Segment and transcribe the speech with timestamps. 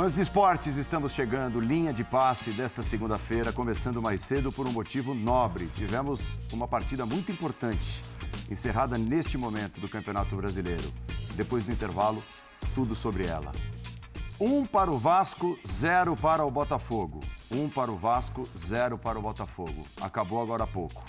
[0.00, 4.72] Fãs de esportes, estamos chegando, linha de passe desta segunda-feira, começando mais cedo por um
[4.72, 5.66] motivo nobre.
[5.76, 8.02] Tivemos uma partida muito importante,
[8.50, 10.90] encerrada neste momento do Campeonato Brasileiro.
[11.34, 12.24] Depois do intervalo,
[12.74, 13.52] tudo sobre ela.
[14.40, 17.20] Um para o Vasco, zero para o Botafogo.
[17.50, 19.84] Um para o Vasco, zero para o Botafogo.
[20.00, 21.04] Acabou agora há pouco.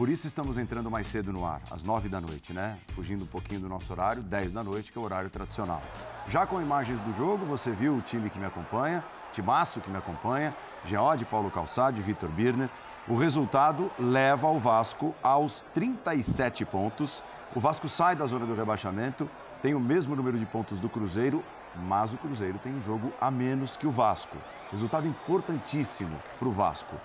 [0.00, 2.78] Por isso estamos entrando mais cedo no ar, às nove da noite, né?
[2.94, 5.82] Fugindo um pouquinho do nosso horário, dez da noite, que é o horário tradicional.
[6.26, 9.98] Já com imagens do jogo, você viu o time que me acompanha, Timaço que me
[9.98, 12.70] acompanha, Geode, Paulo Calçade, Vitor Birner.
[13.06, 17.22] O resultado leva o Vasco aos 37 pontos.
[17.54, 19.28] O Vasco sai da zona do rebaixamento,
[19.60, 21.44] tem o mesmo número de pontos do Cruzeiro,
[21.76, 24.38] mas o Cruzeiro tem um jogo a menos que o Vasco.
[24.70, 26.96] Resultado importantíssimo para o Vasco.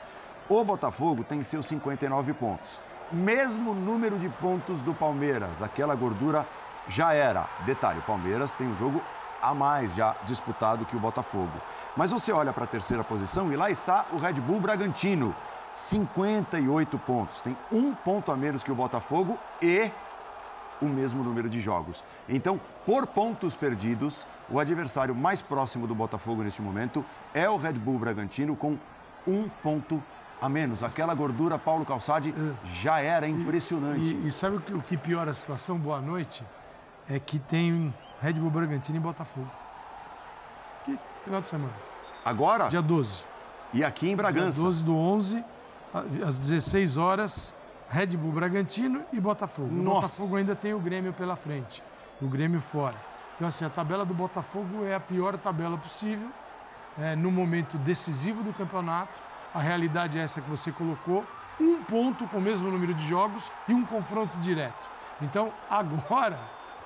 [0.47, 2.79] O Botafogo tem seus 59 pontos.
[3.11, 5.63] Mesmo número de pontos do Palmeiras.
[5.63, 6.47] Aquela gordura
[6.87, 7.49] já era.
[7.65, 9.01] Detalhe: o Palmeiras tem um jogo
[9.41, 11.59] a mais já disputado que o Botafogo.
[11.97, 15.35] Mas você olha para a terceira posição e lá está o Red Bull Bragantino.
[15.73, 17.41] 58 pontos.
[17.41, 19.91] Tem um ponto a menos que o Botafogo e
[20.79, 22.03] o mesmo número de jogos.
[22.29, 27.73] Então, por pontos perdidos, o adversário mais próximo do Botafogo neste momento é o Red
[27.73, 28.77] Bull Bragantino com
[29.27, 30.01] um ponto
[30.41, 30.83] a menos.
[30.83, 32.33] Aquela gordura, Paulo Calçade,
[32.65, 34.15] já era impressionante.
[34.15, 35.77] E, e, sabe o que, o que piora a situação?
[35.77, 36.43] Boa noite.
[37.09, 39.49] É que tem Red Bull Bragantino e Botafogo.
[40.83, 41.73] Que final de semana.
[42.23, 42.67] Agora?
[42.67, 43.23] Dia 12.
[43.73, 44.59] E aqui em Bragança.
[44.59, 45.43] Dia 12 do 11,
[46.25, 47.55] às 16 horas,
[47.89, 49.71] Red Bull Bragantino e Botafogo.
[49.71, 49.87] Nossa.
[49.87, 51.83] O Botafogo ainda tem o Grêmio pela frente.
[52.21, 52.95] O Grêmio fora.
[53.35, 56.29] Então, assim, a tabela do Botafogo é a pior tabela possível.
[56.97, 59.19] É, no momento decisivo do campeonato
[59.55, 61.25] a realidade é essa que você colocou,
[61.59, 64.85] um ponto com o mesmo número de jogos e um confronto direto.
[65.21, 66.37] Então, agora,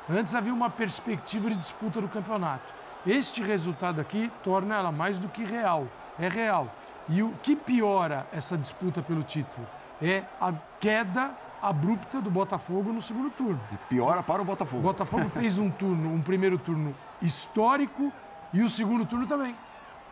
[0.07, 2.72] antes havia uma perspectiva de disputa do campeonato.
[3.07, 5.88] Este resultado aqui torna ela mais do que real.
[6.19, 6.68] É real.
[7.07, 9.66] E o que piora essa disputa pelo título
[10.00, 13.59] é a queda abrupta do Botafogo no segundo turno.
[13.72, 14.84] E piora para o Botafogo.
[14.84, 18.13] O Botafogo fez um turno, um primeiro turno histórico
[18.53, 19.56] e o segundo turno também.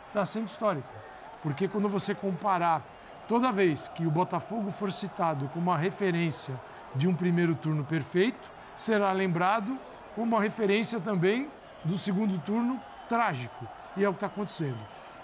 [0.08, 1.07] Está sendo histórico.
[1.48, 2.86] Porque quando você comparar,
[3.26, 6.54] toda vez que o Botafogo for citado como uma referência
[6.94, 9.80] de um primeiro turno perfeito, será lembrado
[10.14, 11.50] como uma referência também
[11.86, 13.66] do segundo turno trágico.
[13.96, 14.78] E é o que está acontecendo.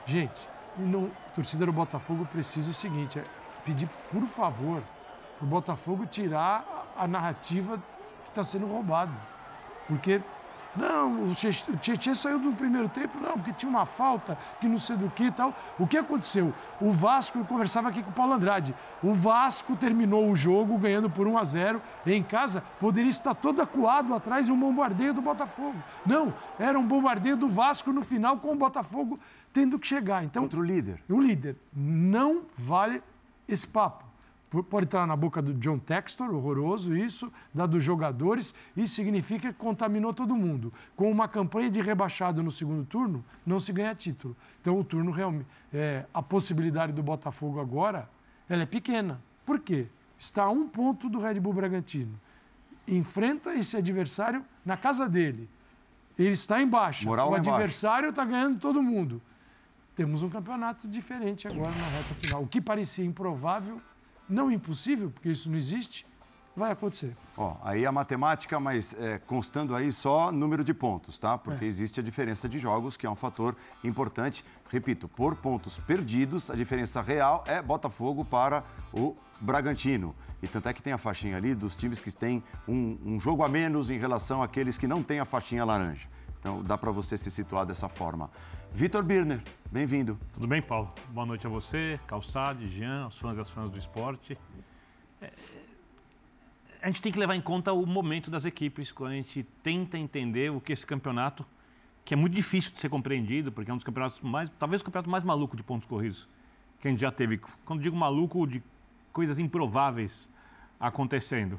[0.05, 0.47] Gente,
[0.77, 3.25] não, a torcida do Botafogo precisa o seguinte: é
[3.65, 4.81] pedir, por favor,
[5.37, 7.77] para o Botafogo tirar a narrativa
[8.23, 9.11] que está sendo roubada.
[9.89, 10.21] Porque
[10.75, 14.97] não, o Tietchan saiu do primeiro tempo, não, porque tinha uma falta, que não sei
[14.97, 15.53] do que e tal.
[15.77, 16.53] O que aconteceu?
[16.81, 21.09] O Vasco, eu conversava aqui com o Paulo Andrade, o Vasco terminou o jogo ganhando
[21.09, 25.21] por 1 a 0 em casa, poderia estar todo acuado atrás de um bombardeio do
[25.21, 25.77] Botafogo.
[26.05, 29.19] Não, era um bombardeio do Vasco no final com o Botafogo
[29.51, 30.23] tendo que chegar.
[30.23, 31.03] Então, Contra o líder.
[31.07, 31.55] O líder.
[31.71, 33.01] Não vale
[33.47, 34.12] esse papo
[34.61, 39.57] pode estar na boca do John Textor, horroroso isso, da dos jogadores, isso significa que
[39.57, 40.71] contaminou todo mundo.
[40.95, 44.35] Com uma campanha de rebaixado no segundo turno, não se ganha título.
[44.61, 48.07] Então o turno realmente, é, a possibilidade do Botafogo agora,
[48.47, 49.19] ela é pequena.
[49.43, 49.87] Por quê?
[50.19, 52.19] Está a um ponto do Red Bull Bragantino.
[52.87, 55.49] Enfrenta esse adversário na casa dele.
[56.17, 57.07] Ele está embaixo.
[57.07, 59.21] Moral o adversário está ganhando todo mundo.
[59.95, 62.43] Temos um campeonato diferente agora na reta final.
[62.43, 63.77] O que parecia improvável
[64.29, 66.05] não impossível, porque isso não existe,
[66.55, 67.15] vai acontecer.
[67.35, 71.37] Ó, aí a matemática, mas é, constando aí só número de pontos, tá?
[71.37, 71.67] Porque É.
[71.67, 74.43] existe a diferença de jogos, que é um fator importante.
[74.69, 78.63] Repito, por pontos perdidos, a diferença real é Botafogo para
[78.93, 80.15] o Bragantino.
[80.41, 83.43] E tanto é que tem a faixinha ali dos times que têm um, um jogo
[83.43, 86.07] a menos em relação àqueles que não têm a faixinha laranja.
[86.43, 88.29] Então dá para você se situar dessa forma.
[88.73, 90.19] Vitor Birner, bem-vindo.
[90.33, 90.93] Tudo bem, Paulo?
[91.07, 94.37] Boa noite a você, Calçade, Jean, aos fãs e às fãs do esporte.
[95.21, 95.31] É,
[96.81, 99.97] a gente tem que levar em conta o momento das equipes quando a gente tenta
[99.97, 101.45] entender o que esse campeonato,
[102.03, 104.85] que é muito difícil de ser compreendido, porque é um dos campeonatos mais, talvez o
[104.85, 106.27] campeonato mais maluco de pontos corridos
[106.81, 107.39] que a gente já teve.
[107.63, 108.61] Quando digo maluco, de
[109.13, 110.29] coisas improváveis
[110.77, 111.57] acontecendo,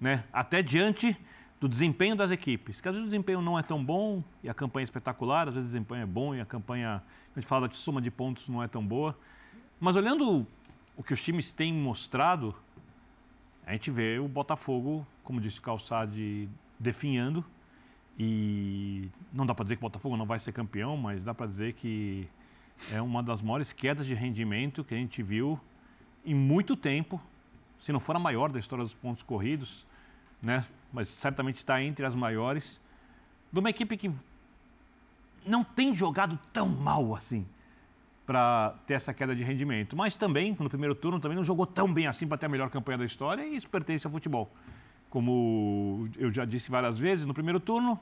[0.00, 0.24] né?
[0.32, 1.20] Até diante
[1.62, 4.54] do desempenho das equipes, que às vezes o desempenho não é tão bom e a
[4.54, 7.00] campanha é espetacular, às vezes o desempenho é bom e a campanha,
[7.36, 9.16] a gente fala de soma de pontos, não é tão boa.
[9.78, 10.44] Mas olhando
[10.96, 12.52] o que os times têm mostrado,
[13.64, 16.48] a gente vê o Botafogo, como disse o Calçade,
[16.80, 17.44] definhando.
[18.18, 21.46] E não dá para dizer que o Botafogo não vai ser campeão, mas dá para
[21.46, 22.26] dizer que
[22.90, 25.60] é uma das maiores quedas de rendimento que a gente viu
[26.26, 27.22] em muito tempo,
[27.78, 29.86] se não for a maior da história dos pontos corridos,
[30.42, 30.64] né?
[30.92, 32.80] Mas certamente está entre as maiores,
[33.52, 34.10] de uma equipe que
[35.46, 37.46] não tem jogado tão mal assim
[38.26, 39.96] para ter essa queda de rendimento.
[39.96, 42.70] Mas também, no primeiro turno, também não jogou tão bem assim para ter a melhor
[42.70, 44.50] campanha da história e isso pertence ao futebol.
[45.10, 47.98] Como eu já disse várias vezes, no primeiro turno,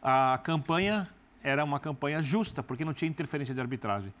[0.00, 1.08] a campanha
[1.42, 4.12] era uma campanha justa, porque não tinha interferência de arbitragem.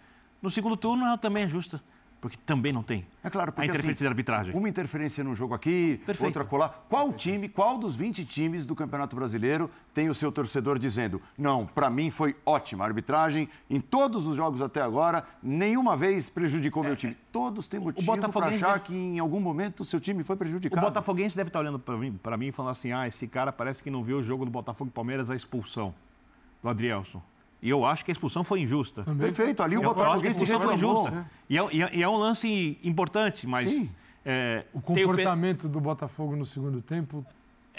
[0.42, 1.82] No segundo turno, ela também é justa,
[2.20, 3.06] porque também não tem.
[3.22, 4.54] É claro, porque a interferência assim, de arbitragem.
[4.54, 6.26] Uma interferência no jogo aqui, Perfeito.
[6.26, 6.84] outra colar.
[6.88, 11.64] Qual time, qual dos 20 times do Campeonato Brasileiro tem o seu torcedor dizendo: "Não,
[11.64, 16.82] para mim foi ótima a arbitragem em todos os jogos até agora, nenhuma vez prejudicou
[16.82, 17.16] meu time".
[17.30, 20.38] Todos têm motivo para achar deve- que em algum momento o seu time foi O
[20.38, 20.84] prejudicado.
[20.84, 23.82] Botafoguense deve estar olhando para mim, para mim e falando assim: ah, esse cara parece
[23.82, 25.94] que não viu o jogo do Botafogo e Palmeiras, a expulsão
[26.62, 27.22] do Adrielson.
[27.60, 29.02] E eu acho que a expulsão foi injusta.
[29.18, 31.08] Perfeito, ali o Eu a Botafoguense expulsão foi reclamou.
[31.08, 31.30] injusta.
[31.50, 33.92] E é, e é- e é um lance importante, mas.
[34.24, 37.24] É, O comportamento do Botafogo no segundo tempo.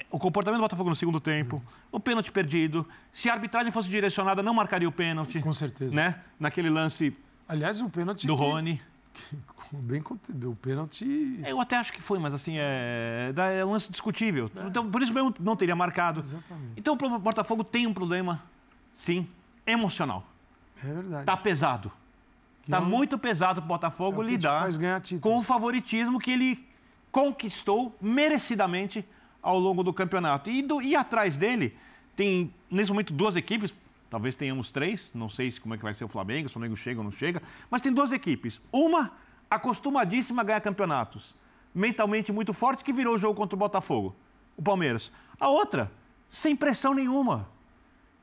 [0.10, 1.62] o comportamento do Botafogo no segundo tempo,
[1.92, 2.86] o pênalti perdido.
[3.12, 5.40] Se a arbitragem fosse direcionada, não marcaria o pênalti.
[5.42, 5.96] Com certeza.
[5.96, 6.16] Né?
[6.40, 7.16] Naquele lance
[7.48, 8.26] Aliás, o pênalti.
[8.28, 8.82] do que- Rony.
[9.72, 10.52] Bem contido.
[10.52, 11.40] O pênalti.
[11.46, 14.50] Eu até acho que foi, mas assim, é, é um lance discutível.
[14.66, 16.22] Então, por isso mesmo não teria marcado.
[16.22, 16.72] Exatamente.
[16.76, 18.42] Então, o Botafogo tem um problema,
[18.96, 19.28] sim,
[19.72, 20.26] emocional.
[20.84, 21.26] É verdade.
[21.26, 21.92] Tá pesado.
[22.64, 24.62] Que Tá muito pesado pro Botafogo é lidar
[25.20, 26.68] com o favoritismo que ele
[27.12, 29.04] conquistou merecidamente
[29.42, 30.50] ao longo do campeonato.
[30.50, 31.76] E, do- e atrás dele
[32.16, 33.74] tem, nesse momento, duas equipes,
[34.10, 36.60] talvez tenhamos três, não sei se como é que vai ser o Flamengo, se o
[36.60, 38.62] Flamengo chega ou não chega, mas tem duas equipes.
[38.72, 39.12] Uma
[39.50, 41.36] acostumadíssima a ganhar campeonatos,
[41.74, 44.16] mentalmente muito forte, que virou o jogo contra o Botafogo,
[44.56, 45.12] o Palmeiras.
[45.40, 45.92] A outra,
[46.30, 47.48] sem pressão nenhuma.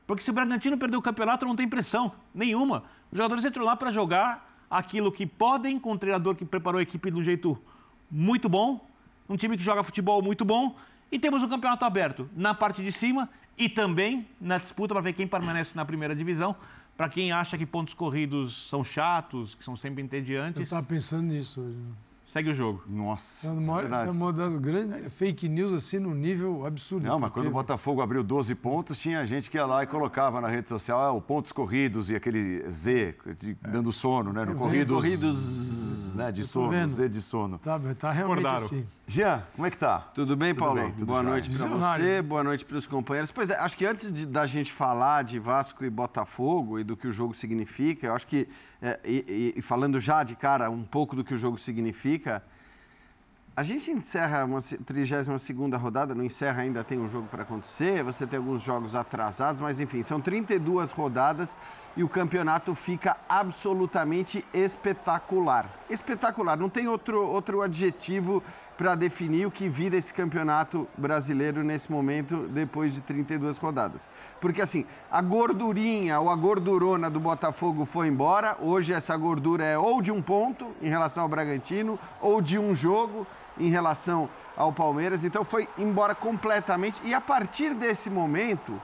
[0.07, 2.85] Porque se o Bragantino perder o campeonato, não tem pressão nenhuma.
[3.11, 6.81] Os jogadores entram lá para jogar aquilo que podem, com um treinador que preparou a
[6.81, 7.61] equipe de um jeito
[8.09, 8.89] muito bom,
[9.27, 10.75] um time que joga futebol muito bom,
[11.11, 15.13] e temos um campeonato aberto na parte de cima e também na disputa para ver
[15.13, 16.55] quem permanece na primeira divisão.
[16.95, 21.23] Para quem acha que pontos corridos são chatos, que são sempre Eu entediantes, estava pensando
[21.23, 21.77] nisso hoje.
[22.27, 22.83] Segue o jogo.
[22.87, 27.07] Nossa, É uma, essa é uma das grandes fake news, assim, num nível absurdo.
[27.07, 30.41] Não, mas quando o Botafogo abriu 12 pontos, tinha gente que ia lá e colocava
[30.41, 34.41] na rede social ah, o pontos corridos e aquele Z, de- dando sono, né?
[34.41, 34.57] No vendo.
[34.59, 35.86] corridos, Corridos.
[36.17, 36.31] Né?
[36.31, 36.89] de sono, vendo.
[36.93, 37.59] Z de sono.
[37.59, 38.65] Tá, tá realmente Acordaram.
[38.65, 38.87] assim.
[39.07, 39.99] Jean, como é que tá?
[40.13, 40.81] Tudo bem, Tudo Paulo?
[40.81, 41.31] bem, tudo boa jóia.
[41.31, 43.31] noite para você, boa noite para os companheiros.
[43.31, 46.97] Pois é, acho que antes de- da gente falar de Vasco e Botafogo e do
[46.97, 48.47] que o jogo significa, eu acho que,
[48.81, 52.43] é, e, e- e falando já de cara um pouco do que o jogo significa,
[53.55, 58.27] a gente encerra uma 32ª rodada, não encerra ainda, tem um jogo para acontecer, você
[58.27, 61.55] tem alguns jogos atrasados, mas enfim, são 32 rodadas
[61.97, 65.67] e o campeonato fica absolutamente espetacular.
[65.89, 68.43] Espetacular, não tem outro, outro adjetivo
[68.77, 74.07] para definir o que vira esse campeonato brasileiro nesse momento, depois de 32 rodadas.
[74.39, 79.75] Porque assim, a gordurinha ou a gordurona do Botafogo foi embora, hoje essa gordura é
[79.75, 83.25] ou de um ponto em relação ao Bragantino, ou de um jogo
[83.59, 87.01] em relação ao Palmeiras, então foi embora completamente.
[87.03, 88.79] E a partir desse momento,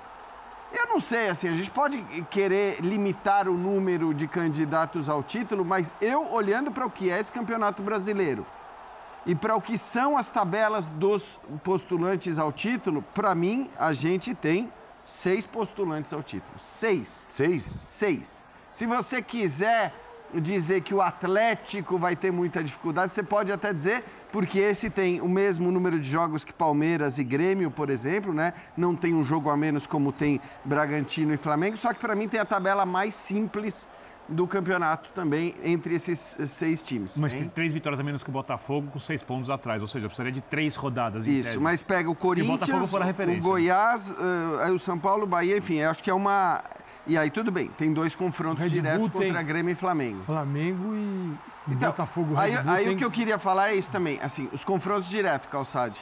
[0.76, 5.64] eu não sei, assim, a gente pode querer limitar o número de candidatos ao título,
[5.64, 8.46] mas eu olhando para o que é esse campeonato brasileiro
[9.26, 14.34] e para o que são as tabelas dos postulantes ao título, para mim a gente
[14.34, 14.72] tem
[15.04, 16.60] seis postulantes ao título.
[16.60, 17.26] Seis.
[17.30, 17.64] Seis?
[17.64, 18.46] Seis.
[18.72, 19.94] Se você quiser
[20.42, 25.22] dizer que o Atlético vai ter muita dificuldade, você pode até dizer, porque esse tem
[25.22, 28.54] o mesmo número de jogos que Palmeiras e Grêmio, por exemplo, né?
[28.76, 32.28] Não tem um jogo a menos como tem Bragantino e Flamengo, só que para mim
[32.28, 33.88] tem a tabela mais simples
[34.28, 37.18] do campeonato também entre esses seis times.
[37.20, 37.42] Mas hein?
[37.42, 39.82] tem três vitórias a menos que o Botafogo, com seis pontos atrás.
[39.82, 41.28] Ou seja, precisaria de três rodadas.
[41.28, 41.60] em Isso, tese.
[41.60, 43.42] mas pega o Corinthians, o referência.
[43.42, 44.16] Goiás,
[44.62, 46.64] aí o São Paulo, o Bahia, enfim, acho que é uma.
[47.06, 50.22] E aí tudo bem, tem dois confrontos diretos contra Grêmio e Flamengo.
[50.24, 50.98] Flamengo e,
[51.68, 52.38] e Então, Botafogo.
[52.38, 56.02] aí, aí o que eu queria falar é isso também, assim, os confrontos diretos, Calçade.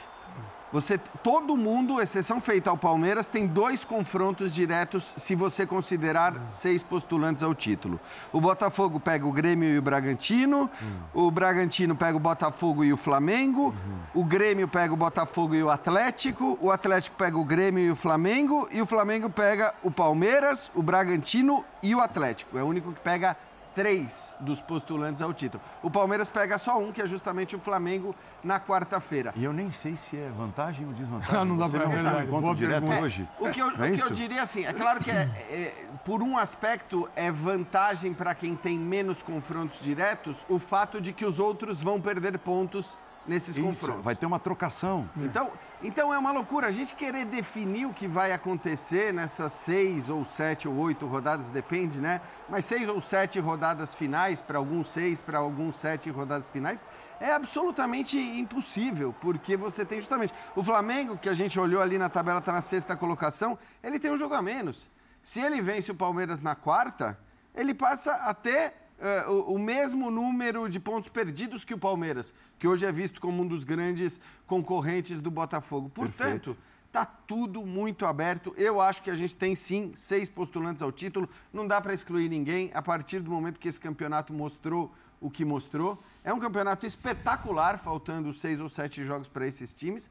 [0.72, 6.82] Você, todo mundo, exceção feita ao Palmeiras, tem dois confrontos diretos se você considerar seis
[6.82, 8.00] postulantes ao título.
[8.32, 10.70] O Botafogo pega o Grêmio e o Bragantino,
[11.12, 13.74] o Bragantino pega o Botafogo e o Flamengo,
[14.14, 17.96] o Grêmio pega o Botafogo e o Atlético, o Atlético pega o Grêmio e o
[17.96, 22.56] Flamengo, e o Flamengo pega o Palmeiras, o Bragantino e o Atlético.
[22.56, 23.36] É o único que pega
[23.74, 25.62] três dos postulantes ao título.
[25.82, 29.32] O Palmeiras pega só um, que é justamente o Flamengo, na quarta-feira.
[29.36, 31.32] E eu nem sei se é vantagem ou desvantagem.
[31.42, 32.16] Ah, não dá não ver, sabe verdade.
[32.26, 33.02] encontro Boa direto pergunta.
[33.02, 33.28] hoje.
[33.40, 34.08] O que eu, Não o é que isso?
[34.08, 35.74] eu diria assim, é claro que é, é,
[36.04, 41.24] por um aspecto é vantagem para quem tem menos confrontos diretos o fato de que
[41.24, 44.04] os outros vão perder pontos nesses Isso, confrontos.
[44.04, 45.08] vai ter uma trocação.
[45.16, 45.50] Então,
[45.82, 50.24] então é uma loucura a gente querer definir o que vai acontecer nessas seis ou
[50.24, 52.20] sete ou oito rodadas, depende, né?
[52.48, 56.86] Mas seis ou sete rodadas finais, para alguns seis, para alguns sete rodadas finais,
[57.20, 62.08] é absolutamente impossível, porque você tem justamente o Flamengo, que a gente olhou ali na
[62.08, 64.88] tabela, está na sexta colocação, ele tem um jogo a menos.
[65.22, 67.16] Se ele vence o Palmeiras na quarta,
[67.54, 72.68] ele passa até uh, o, o, mesmo número de pontos perdidos que o Palmeiras, que
[72.68, 75.90] hoje é visto como um dos grandes concorrentes do Botafogo.
[75.90, 76.56] Portanto,
[76.86, 78.54] está tudo muito aberto.
[78.56, 81.28] Eu acho que a gente tem sim seis postulantes ao título.
[81.52, 85.44] Não dá para excluir ninguém a partir do momento que esse campeonato mostrou o que
[85.44, 86.02] mostrou.
[86.22, 90.10] É um campeonato espetacular, faltando seis ou sete jogos para esses times.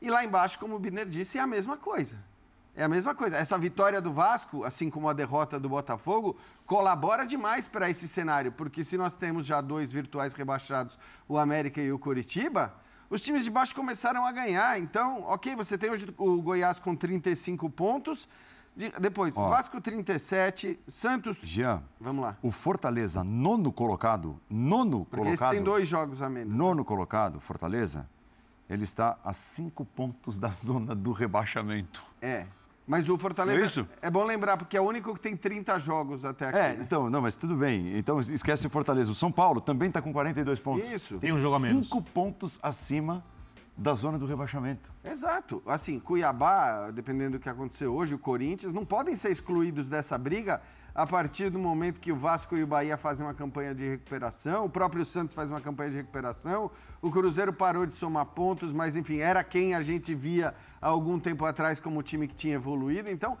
[0.00, 2.18] E lá embaixo, como o Birner disse, é a mesma coisa.
[2.76, 3.36] É a mesma coisa.
[3.36, 8.50] Essa vitória do Vasco, assim como a derrota do Botafogo, colabora demais para esse cenário,
[8.52, 12.74] porque se nós temos já dois virtuais rebaixados, o América e o Curitiba,
[13.08, 14.80] os times de baixo começaram a ganhar.
[14.80, 18.28] Então, ok, você tem hoje o Goiás com 35 pontos.
[19.00, 21.38] Depois, Ó, Vasco 37, Santos.
[21.44, 21.80] Jean.
[22.00, 22.36] Vamos lá.
[22.42, 25.38] O Fortaleza, nono colocado, nono Porque colocado.
[25.38, 26.52] Porque tem dois jogos a menos.
[26.52, 26.84] Nono né?
[26.84, 28.10] colocado, Fortaleza,
[28.68, 32.02] ele está a cinco pontos da zona do rebaixamento.
[32.20, 32.46] É.
[32.86, 33.62] Mas o Fortaleza.
[33.62, 33.88] É, isso?
[34.02, 36.58] é bom lembrar, porque é o único que tem 30 jogos até aqui.
[36.58, 36.78] É, né?
[36.82, 37.96] então, não, mas tudo bem.
[37.96, 39.10] Então esquece o Fortaleza.
[39.10, 40.90] O São Paulo também está com 42 pontos.
[40.90, 41.18] Isso.
[41.18, 41.84] Tem um jogo a menos.
[41.86, 43.24] Cinco pontos acima
[43.76, 44.92] da zona do rebaixamento.
[45.02, 45.62] Exato.
[45.66, 50.60] Assim, Cuiabá, dependendo do que aconteceu hoje, o Corinthians, não podem ser excluídos dessa briga
[50.94, 54.64] a partir do momento que o Vasco e o Bahia fazem uma campanha de recuperação,
[54.64, 56.70] o próprio Santos faz uma campanha de recuperação,
[57.02, 61.18] o Cruzeiro parou de somar pontos, mas enfim, era quem a gente via há algum
[61.18, 63.10] tempo atrás como time que tinha evoluído.
[63.10, 63.36] Então,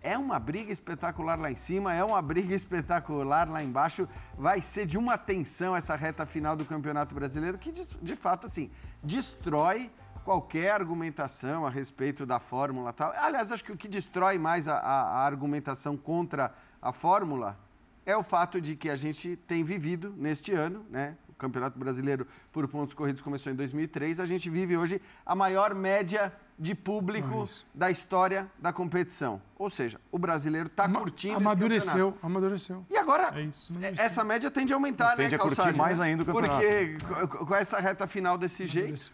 [0.00, 4.08] é uma briga espetacular lá em cima, é uma briga espetacular lá embaixo.
[4.38, 8.46] Vai ser de uma tensão essa reta final do Campeonato Brasileiro que, de, de fato,
[8.46, 8.70] assim,
[9.02, 9.90] destrói
[10.24, 13.12] qualquer argumentação a respeito da fórmula tal.
[13.12, 17.58] Aliás, acho que o que destrói mais a, a, a argumentação contra a fórmula
[18.06, 21.16] é o fato de que a gente tem vivido neste ano, né?
[21.28, 25.74] O Campeonato Brasileiro por pontos corridos começou em 2003, a gente vive hoje a maior
[25.74, 29.42] média de público é da história da competição.
[29.58, 34.50] Ou seja, o brasileiro está curtindo amadureceu, esse Amadureceu, E agora, é isso, essa média
[34.50, 36.60] tende a aumentar, né, Tende a curtir mais ainda o campeonato.
[36.60, 39.10] Porque com essa reta final desse jeito...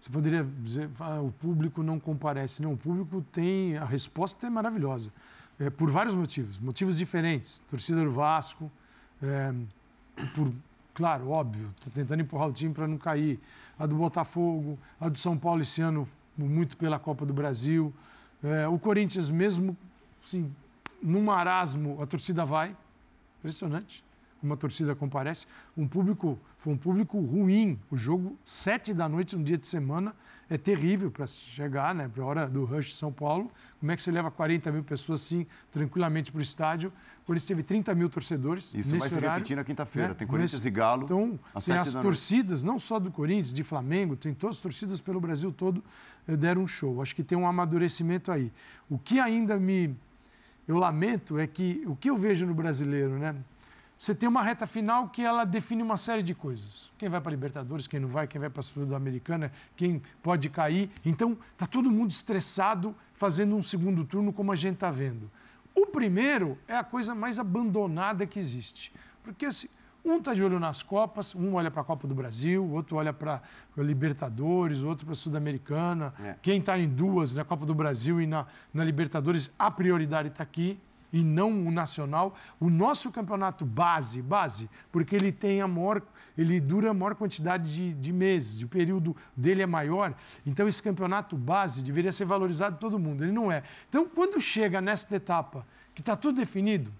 [0.00, 2.62] Você poderia dizer, ah, o público não comparece.
[2.62, 3.76] Não, o público tem...
[3.76, 5.12] A resposta é maravilhosa
[5.60, 7.58] é, por vários motivos, motivos diferentes.
[7.70, 8.72] Torcida do Vasco,
[9.22, 9.52] é,
[10.34, 10.50] por,
[10.94, 13.38] claro, óbvio, tentando empurrar o time para não cair.
[13.78, 17.92] A do Botafogo, a do São Paulo esse ano, muito pela Copa do Brasil.
[18.42, 19.76] É, o Corinthians, mesmo
[20.26, 20.50] assim,
[21.02, 22.74] num marasmo, a torcida vai.
[23.38, 24.02] Impressionante.
[24.42, 25.46] Uma torcida comparece.
[25.76, 27.78] Um público, foi um público ruim.
[27.90, 30.14] O jogo, sete da noite, um dia de semana,
[30.50, 32.10] é terrível para chegar, né?
[32.12, 33.50] Para a hora do Rush de São Paulo.
[33.78, 36.92] Como é que você leva 40 mil pessoas assim, tranquilamente para o estádio?
[37.22, 38.74] O Corinthians teve 30 mil torcedores.
[38.74, 40.08] Isso vai se horário, repetir na quinta-feira.
[40.08, 40.14] Né?
[40.14, 40.68] Tem Corinthians nesse...
[40.68, 41.04] e Galo.
[41.04, 45.20] Então, tem as torcidas, não só do Corinthians, de Flamengo, tem todas as torcidas pelo
[45.20, 45.84] Brasil todo
[46.26, 47.00] eh, deram um show.
[47.00, 48.50] Acho que tem um amadurecimento aí.
[48.88, 49.96] O que ainda me.
[50.66, 53.36] Eu lamento é que o que eu vejo no brasileiro, né?
[54.00, 56.90] Você tem uma reta final que ela define uma série de coisas.
[56.96, 60.48] Quem vai para a Libertadores, quem não vai, quem vai para a Sul-Americana, quem pode
[60.48, 60.90] cair.
[61.04, 65.30] Então, está todo mundo estressado fazendo um segundo turno, como a gente está vendo.
[65.74, 68.90] O primeiro é a coisa mais abandonada que existe.
[69.22, 69.68] Porque assim,
[70.02, 73.12] um está de olho nas Copas, um olha para a Copa do Brasil, outro olha
[73.12, 73.42] para
[73.76, 76.14] a Libertadores, outro para a Sul-Americana.
[76.24, 76.36] É.
[76.40, 80.42] Quem está em duas, na Copa do Brasil e na, na Libertadores, a prioridade está
[80.42, 80.80] aqui
[81.12, 82.36] e não o nacional.
[82.58, 86.02] O nosso campeonato base, base, porque ele tem a maior,
[86.36, 90.14] ele dura a maior quantidade de, de meses, o período dele é maior.
[90.46, 93.24] Então esse campeonato base deveria ser valorizado todo mundo.
[93.24, 93.62] Ele não é.
[93.88, 96.92] Então quando chega nesta etapa que está tudo definido,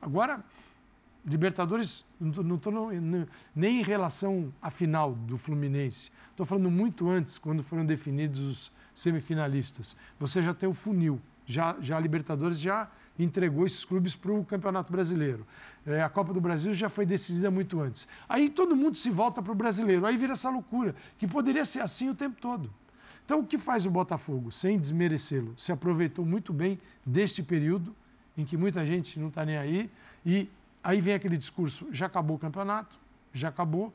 [0.00, 0.42] agora
[1.24, 2.90] Libertadores, não estou
[3.54, 6.10] nem em relação à final do Fluminense.
[6.30, 9.96] Estou falando muito antes, quando foram definidos os semifinalistas.
[10.18, 11.20] Você já tem o funil.
[11.46, 15.46] Já, já a Libertadores já entregou esses clubes para o Campeonato Brasileiro.
[15.86, 18.08] É, a Copa do Brasil já foi decidida muito antes.
[18.28, 20.06] Aí todo mundo se volta para o brasileiro.
[20.06, 22.72] Aí vira essa loucura, que poderia ser assim o tempo todo.
[23.24, 25.54] Então, o que faz o Botafogo, sem desmerecê-lo?
[25.56, 27.94] Se aproveitou muito bem deste período
[28.36, 29.90] em que muita gente não está nem aí.
[30.24, 30.48] E
[30.82, 32.96] aí vem aquele discurso: já acabou o campeonato,
[33.32, 33.92] já acabou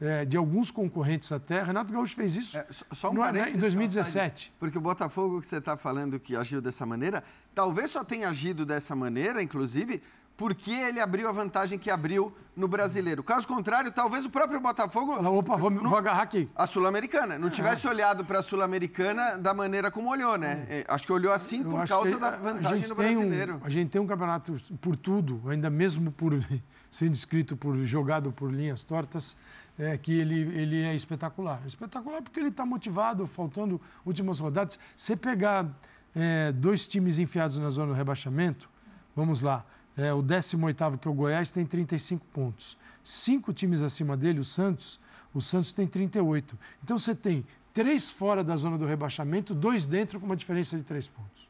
[0.00, 1.62] é, de alguns concorrentes até.
[1.62, 4.52] Renato Gaúcho fez isso é, só um no, né, em 2017.
[4.58, 7.22] Porque o Botafogo que você está falando que agiu dessa maneira,
[7.54, 10.02] talvez só tenha agido dessa maneira, inclusive,
[10.38, 13.24] por que ele abriu a vantagem que abriu no brasileiro.
[13.24, 15.16] Caso contrário, talvez o próprio Botafogo.
[15.16, 16.48] Fala, opa, vou, não, vou agarrar aqui.
[16.54, 17.36] A Sul-Americana.
[17.36, 17.90] Não tivesse é.
[17.90, 20.64] olhado para a Sul-Americana da maneira como olhou, né?
[20.70, 20.84] É.
[20.86, 23.54] Acho que olhou assim por causa da vantagem do brasileiro.
[23.56, 26.32] Um, a gente tem um campeonato por tudo, ainda mesmo por
[26.88, 29.36] sendo escrito por jogado por linhas tortas.
[29.78, 31.62] É, que ele, ele é espetacular.
[31.64, 34.78] Espetacular porque ele está motivado, faltando últimas rodadas.
[34.96, 35.72] Você pegar
[36.14, 38.68] é, dois times enfiados na zona do rebaixamento,
[39.14, 39.64] vamos lá,
[39.96, 42.76] é, o 18º, que é o Goiás, tem 35 pontos.
[43.02, 45.00] Cinco times acima dele, o Santos,
[45.32, 46.58] o Santos tem 38.
[46.82, 50.82] Então você tem três fora da zona do rebaixamento, dois dentro, com uma diferença de
[50.82, 51.48] três pontos.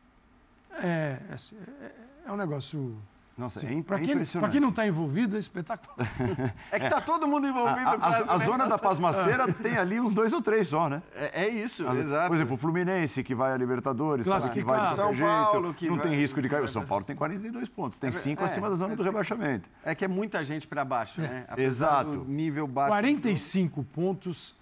[0.82, 1.92] É, é,
[2.26, 2.96] é um negócio
[3.38, 3.78] nossa, Sim.
[3.78, 5.96] é, para quem, Para quem não está envolvido, é espetacular.
[6.72, 7.88] é que está todo mundo envolvido.
[7.88, 11.00] A, a, a zona da pasmaceira tem ali uns dois ou três só, né?
[11.14, 12.26] É, é isso, As, exato.
[12.26, 15.72] Por exemplo, o Fluminense, que vai a Libertadores, sabe que vai de São jeito, Paulo,
[15.72, 16.08] que não vai...
[16.08, 16.64] tem risco de cair.
[16.64, 19.70] O São Paulo tem 42 pontos, tem é cinco é, acima da zona do rebaixamento.
[19.84, 21.44] É que é muita gente para baixo, né?
[21.48, 22.24] Apesar Exato.
[22.24, 22.90] nível baixo.
[22.90, 24.56] 45 pontos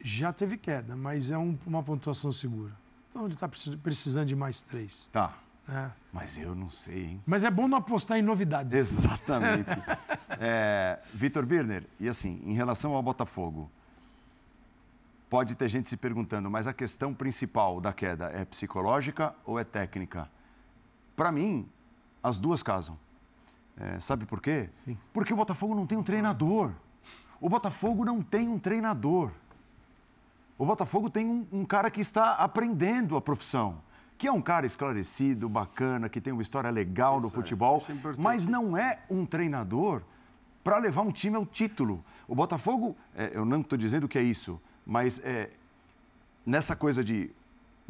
[0.00, 2.72] já teve queda, mas é um, uma pontuação segura.
[3.10, 5.08] Então ele está precisando de mais três.
[5.12, 5.34] Tá.
[5.72, 5.90] É.
[6.12, 7.22] Mas eu não sei, hein?
[7.24, 8.74] Mas é bom não apostar em novidades.
[8.74, 9.70] Exatamente.
[10.38, 13.70] é, Vitor Birner, e assim, em relação ao Botafogo,
[15.30, 19.64] pode ter gente se perguntando, mas a questão principal da queda é psicológica ou é
[19.64, 20.28] técnica?
[21.16, 21.66] Para mim,
[22.22, 22.98] as duas casam.
[23.74, 24.68] É, sabe por quê?
[24.84, 24.98] Sim.
[25.14, 26.72] Porque o Botafogo não tem um treinador.
[27.40, 29.30] O Botafogo não tem um treinador.
[30.58, 33.80] O Botafogo tem um, um cara que está aprendendo a profissão
[34.22, 37.92] que é um cara esclarecido, bacana, que tem uma história legal Isso no futebol, é.
[38.16, 40.00] mas não é um treinador
[40.62, 42.04] para levar um time ao título.
[42.28, 45.50] O Botafogo, é, eu não estou dizendo que é isso, mas é,
[46.46, 47.32] nessa coisa de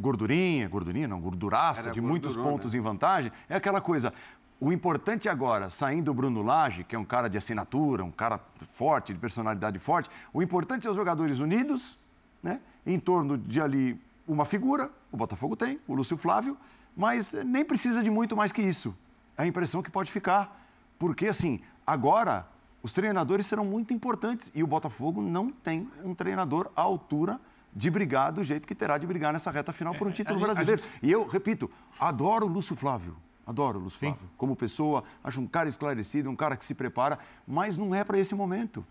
[0.01, 4.11] gordurinha, gordurinha não, gorduraça, Era de muitos pontos em vantagem, é aquela coisa.
[4.59, 8.41] O importante agora, saindo o Bruno Lage, que é um cara de assinatura, um cara
[8.73, 11.99] forte, de personalidade forte, o importante é os jogadores unidos,
[12.43, 16.57] né, em torno de ali uma figura, o Botafogo tem, o Lúcio Flávio,
[16.97, 18.95] mas nem precisa de muito mais que isso.
[19.37, 20.61] É a impressão que pode ficar.
[20.99, 22.47] Porque, assim, agora
[22.83, 27.41] os treinadores serão muito importantes e o Botafogo não tem um treinador à altura
[27.75, 30.39] de brigar do jeito que terá de brigar nessa reta final por um é, título
[30.39, 30.83] brasileiro.
[30.83, 30.93] Gente...
[31.03, 33.17] E eu, repito, adoro o Lúcio Flávio.
[33.47, 34.07] Adoro o Lúcio Sim.
[34.07, 34.31] Flávio.
[34.37, 38.19] Como pessoa, acho um cara esclarecido, um cara que se prepara, mas não é para
[38.19, 38.85] esse momento.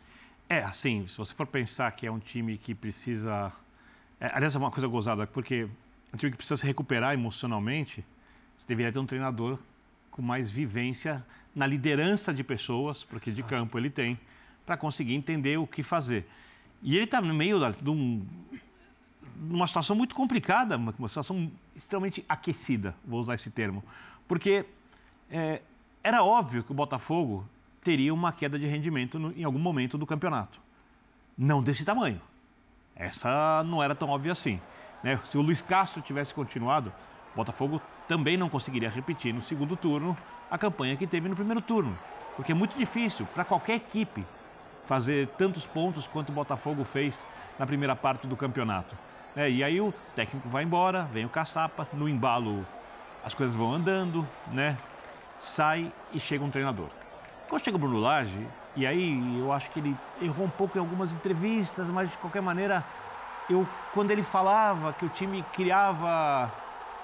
[0.50, 3.54] É, assim, se você for pensar que é um time que precisa
[4.22, 5.68] é, aliás, é uma coisa gozada, porque
[6.14, 8.06] um time que precisa se recuperar emocionalmente,
[8.56, 9.58] você deveria ter um treinador
[10.12, 13.42] com mais vivência na liderança de pessoas, porque Exato.
[13.42, 14.20] de campo ele tem,
[14.64, 16.30] para conseguir entender o que fazer.
[16.84, 18.24] E ele está no meio de um,
[19.50, 23.84] uma situação muito complicada, uma situação extremamente aquecida, vou usar esse termo,
[24.28, 24.66] porque
[25.32, 25.64] é,
[26.04, 27.44] era óbvio que o Botafogo
[27.84, 30.62] teria uma queda de rendimento no, em algum momento do campeonato.
[31.36, 32.22] Não desse tamanho.
[33.02, 34.62] Essa não era tão óbvia assim.
[35.02, 35.20] Né?
[35.24, 36.94] Se o Luiz Castro tivesse continuado,
[37.34, 40.16] o Botafogo também não conseguiria repetir no segundo turno
[40.52, 41.98] a campanha que teve no primeiro turno.
[42.36, 44.24] Porque é muito difícil para qualquer equipe
[44.86, 48.96] fazer tantos pontos quanto o Botafogo fez na primeira parte do campeonato.
[49.36, 52.66] É, e aí o técnico vai embora, vem o caçapa, no embalo
[53.24, 54.78] as coisas vão andando, né?
[55.40, 56.90] Sai e chega um treinador.
[57.52, 60.80] Quando chega o Bruno Lage, e aí eu acho que ele errou um pouco em
[60.80, 62.82] algumas entrevistas, mas de qualquer maneira,
[63.50, 66.50] eu quando ele falava que o time criava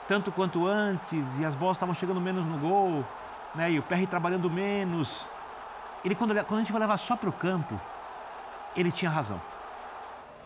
[0.07, 3.05] tanto quanto antes e as bolas estavam chegando menos no gol,
[3.53, 5.27] né, e o PR trabalhando menos,
[6.01, 7.77] ele quando, quando a gente olhava só para o campo,
[8.73, 9.41] ele tinha razão.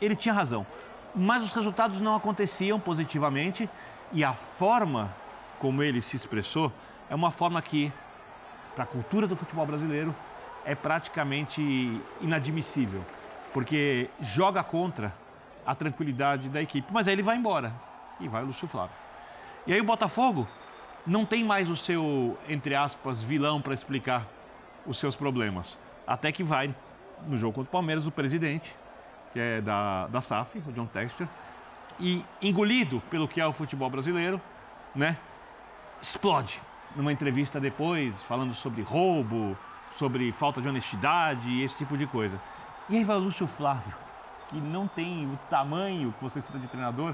[0.02, 0.66] Ele tinha razão.
[1.14, 3.70] Mas os resultados não aconteciam positivamente
[4.12, 5.14] e a forma
[5.60, 6.74] como ele se expressou
[7.08, 7.94] é uma forma que,
[8.76, 10.16] para a cultura do futebol brasileiro,
[10.66, 11.62] é praticamente
[12.22, 13.04] inadmissível,
[13.54, 15.12] porque joga contra
[15.66, 16.92] a tranquilidade da equipe.
[16.92, 17.74] Mas aí ele vai embora
[18.20, 18.96] e vai o Lúcio Flávio.
[19.66, 20.48] E aí o Botafogo
[21.06, 24.26] não tem mais o seu, entre aspas, vilão para explicar
[24.86, 25.78] os seus problemas.
[26.06, 26.74] Até que vai
[27.28, 28.76] no jogo contra o Palmeiras o presidente,
[29.34, 31.28] que é da, da SAF, o John Texter,
[32.00, 34.42] e engolido pelo que é o futebol brasileiro,
[34.96, 35.18] né?
[36.02, 36.62] Explode
[36.96, 39.58] numa entrevista depois, falando sobre roubo,
[39.96, 42.40] sobre falta de honestidade e esse tipo de coisa.
[42.90, 43.96] E aí vai o Lúcio Flávio,
[44.48, 47.14] que não tem o tamanho que você cita de treinador,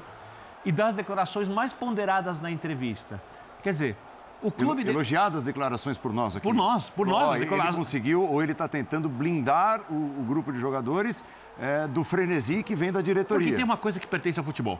[0.65, 3.21] e dá as declarações mais ponderadas na entrevista.
[3.61, 3.97] Quer dizer,
[4.41, 4.87] o clube...
[4.87, 6.43] Elogiadas declarações por nós aqui.
[6.43, 7.31] Por nós, por nós.
[7.31, 11.23] Oh, ele conseguiu, ou ele está tentando blindar o, o, grupo de jogadores
[11.59, 13.45] é, do frenesi que vem da diretoria.
[13.45, 14.79] Porque tem uma coisa que pertence ao futebol.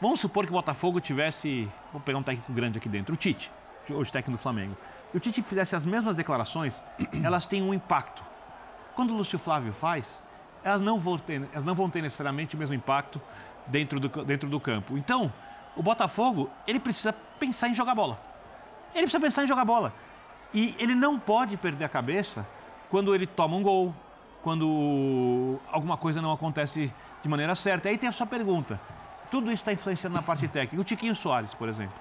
[0.00, 3.50] Vamos supor que o Botafogo tivesse, vou pegar um técnico grande aqui dentro, o Tite,
[3.88, 4.76] hoje técnico do Flamengo.
[5.12, 6.82] e o Tite fizesse as mesmas declarações,
[7.22, 8.22] elas têm um impacto.
[8.94, 10.22] Quando o Lúcio Flávio faz,
[10.62, 13.20] elas não vão ter, elas não vão ter necessariamente o mesmo impacto
[13.66, 14.96] dentro do, dentro do campo.
[14.98, 15.32] Então,
[15.76, 18.20] o Botafogo, ele precisa pensar em jogar bola.
[18.94, 19.94] Ele precisa pensar em jogar bola.
[20.52, 22.46] E ele não pode perder a cabeça
[22.90, 23.94] quando ele toma um gol,
[24.42, 27.88] quando alguma coisa não acontece de maneira certa.
[27.88, 28.80] Aí tem a sua pergunta.
[29.30, 30.80] Tudo isso está influenciando na parte técnica.
[30.80, 31.96] O Tiquinho Soares, por exemplo.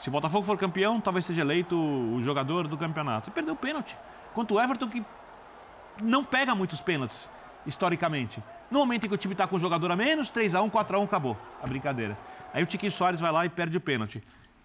[0.00, 3.28] Se o Botafogo for campeão, talvez seja eleito o jogador do campeonato.
[3.28, 3.94] E perdeu o pênalti.
[4.32, 5.04] Quanto o Everton, que
[6.02, 7.30] não pega muitos pênaltis,
[7.66, 8.42] historicamente.
[8.70, 11.36] No momento em que o time está com o jogador a menos, 3x1, 4x1, acabou
[11.62, 12.16] a brincadeira.
[12.54, 14.22] Aí o Tiquinho Soares vai lá e perde o pênalti.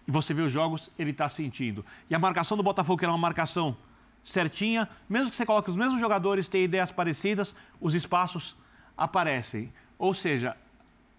[0.07, 1.85] E você vê os jogos, ele está sentindo.
[2.09, 3.75] E a marcação do Botafogo, que era uma marcação
[4.23, 8.55] certinha, mesmo que você coloque os mesmos jogadores, tenham ideias parecidas, os espaços
[8.97, 9.73] aparecem.
[9.99, 10.55] Ou seja,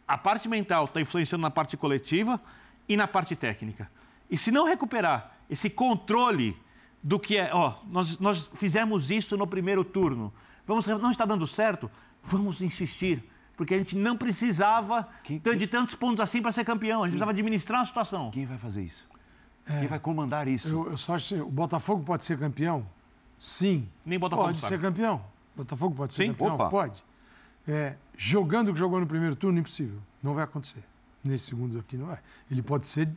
[0.09, 2.41] a parte mental está influenciando na parte coletiva
[2.89, 3.91] e na parte técnica.
[4.31, 6.57] E se não recuperar esse controle
[7.03, 10.33] do que é, ó, nós, nós fizemos isso no primeiro turno,
[10.67, 11.91] vamos, não está dando certo,
[12.23, 13.23] vamos insistir
[13.57, 15.57] porque a gente não precisava quem, quem...
[15.57, 17.03] de tantos pontos assim para ser campeão.
[17.03, 17.19] A gente quem...
[17.19, 18.31] precisava administrar a situação.
[18.31, 19.09] Quem vai fazer isso?
[19.67, 20.71] É, quem vai comandar isso?
[20.71, 22.87] Eu, eu, só acho que o Botafogo pode ser campeão?
[23.39, 23.89] Sim.
[24.05, 24.77] Nem Botafogo Pode sabe.
[24.77, 25.23] ser campeão.
[25.57, 26.33] Botafogo pode ser Sim?
[26.33, 26.55] campeão?
[26.55, 26.69] Opa.
[26.69, 27.03] Pode.
[27.67, 29.99] É, jogando o que jogou no primeiro turno, impossível.
[30.23, 30.85] Não vai acontecer.
[31.25, 32.19] Nesse segundo aqui não vai.
[32.51, 33.09] Ele pode ser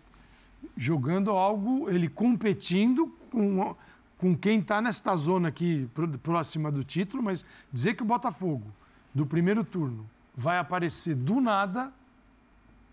[0.76, 3.76] jogando algo, ele competindo com,
[4.18, 5.90] com quem está nesta zona aqui
[6.24, 8.72] próxima do título, mas dizer que o Botafogo,
[9.14, 11.92] do primeiro turno, vai aparecer do nada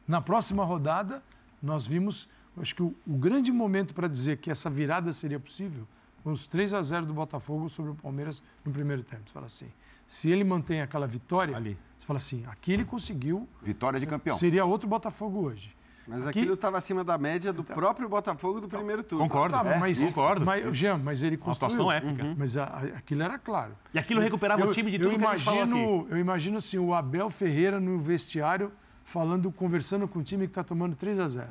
[0.07, 1.23] na próxima rodada.
[1.63, 5.87] Nós vimos, acho que o, o grande momento para dizer que essa virada seria possível
[6.23, 9.23] foi os 3 a 0 do Botafogo sobre o Palmeiras no primeiro tempo.
[9.27, 9.69] Você fala assim,
[10.09, 11.79] se ele mantém aquela vitória, Ali.
[11.97, 13.49] você fala assim, aqui ele conseguiu.
[13.63, 14.37] Vitória de campeão.
[14.37, 15.73] Seria outro Botafogo hoje.
[16.09, 19.25] Mas Aqui- aquilo estava acima da média do próprio Botafogo do primeiro turno.
[19.25, 19.57] Concordo.
[19.57, 20.45] Tá, É, mas, concordo.
[20.47, 21.71] Mas, Jean, mas ele Uma construiu.
[21.73, 22.35] situação épica.
[22.39, 23.73] Mas a- a- aquilo era claro.
[23.93, 25.71] E aquilo recuperava eu, o time de eu tudo que a gente falou aqui.
[25.73, 28.71] imagino, Eu imagino assim, o Abel Ferreira no vestiário
[29.05, 31.51] falando, conversando com o time que está tomando 3 a 0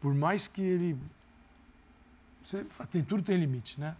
[0.00, 0.96] Por mais que ele.
[2.44, 3.94] Você, tem, tudo tem limite, né?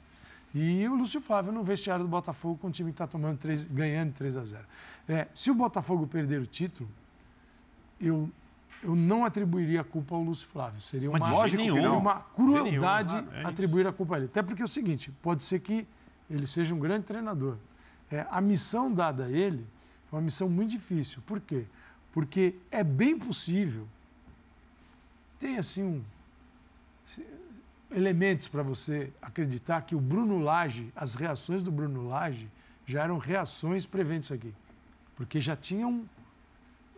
[0.55, 3.65] E o Lúcio Flávio no vestiário do Botafogo com o time que está tomando 3,
[3.65, 4.65] ganhando 3 a 0
[5.09, 6.89] É, se o Botafogo perder o título,
[8.01, 8.29] eu,
[8.83, 10.81] eu não atribuiria a culpa ao Lúcio Flávio.
[10.81, 13.29] Seria uma, seria uma crueldade nenhum.
[13.33, 14.27] Ah, é atribuir a culpa a ele.
[14.27, 15.87] Até porque é o seguinte, pode ser que
[16.31, 17.57] ele seja um grande treinador.
[18.11, 19.67] É, a missão dada a ele
[20.09, 21.23] foi uma missão muito difícil.
[21.27, 21.65] Por quê?
[22.13, 23.87] Porque é bem possível,
[25.39, 26.03] tem assim um,
[27.91, 32.49] elementos para você acreditar que o Bruno Lage, as reações do Bruno Lage
[32.87, 34.55] já eram reações prevendo isso aqui.
[35.17, 36.05] Porque já tinham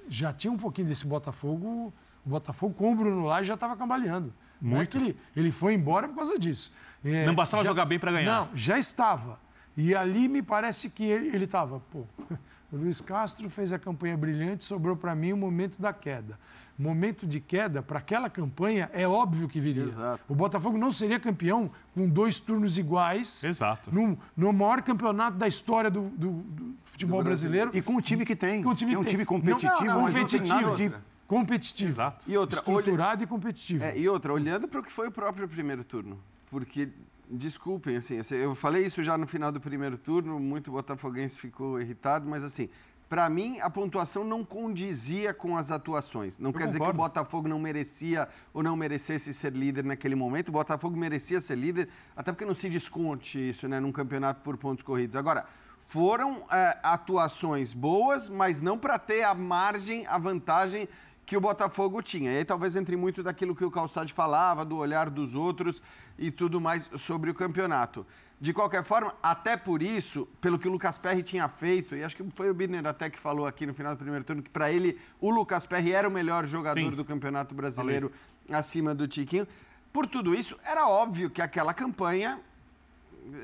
[0.09, 1.93] já tinha um pouquinho desse Botafogo,
[2.25, 4.33] o Botafogo com o Bruno Lage já estava cambaleando.
[4.61, 4.97] Não é Muito.
[4.97, 6.73] ele, ele foi embora por causa disso.
[7.05, 8.47] É, Não bastava jogar bem pra ganhar.
[8.47, 9.39] Não, já estava.
[9.77, 12.05] E ali me parece que ele estava, pô,
[12.71, 16.39] o Luiz Castro fez a campanha brilhante, sobrou para mim o momento da queda.
[16.83, 19.85] Momento de queda, para aquela campanha, é óbvio que viria.
[19.85, 20.23] Exato.
[20.29, 23.95] O Botafogo não seria campeão com dois turnos iguais Exato.
[23.95, 27.49] no, no maior campeonato da história do, do- do futebol Do Brasil.
[27.49, 27.71] brasileiro.
[27.73, 28.63] E com o time que tem.
[28.63, 30.75] Com o time que é um time competitivo, Não, não, competitivo.
[30.77, 30.93] de...
[31.29, 31.91] Competitivo.
[31.91, 32.27] Exato.
[32.31, 33.85] E outra, olha- Estruturado e competitivo.
[33.85, 36.19] É, e outra, olhando para o que foi o próprio primeiro turno.
[36.51, 36.89] Porque,
[37.31, 42.29] desculpem, assim, eu falei isso já no final do primeiro turno, muito botafoguense ficou irritado,
[42.29, 42.69] mas assim,
[43.13, 46.39] para mim a pontuação não condizia com as atuações.
[46.39, 46.97] Não quer dizer que o concordo.
[46.97, 50.49] Botafogo não merecia ou não merecesse ser líder naquele momento.
[50.49, 54.57] O Botafogo merecia ser líder, até porque não se desconte isso, né, num campeonato por
[54.57, 55.15] pontos corridos.
[55.15, 55.45] Agora,
[55.85, 60.89] foram é, atuações boas, mas não para ter a margem, a vantagem
[61.25, 62.33] que o Botafogo tinha.
[62.33, 65.83] E aí talvez entre muito daquilo que o Calçade falava, do olhar dos outros
[66.19, 68.07] e tudo mais sobre o campeonato.
[68.41, 72.17] De qualquer forma, até por isso, pelo que o Lucas Perry tinha feito, e acho
[72.17, 74.73] que foi o Birner até que falou aqui no final do primeiro turno, que para
[74.73, 76.91] ele o Lucas Perry era o melhor jogador Sim.
[76.91, 78.11] do Campeonato Brasileiro
[78.51, 79.47] acima do Tiquinho.
[79.93, 82.41] Por tudo isso, era óbvio que aquela campanha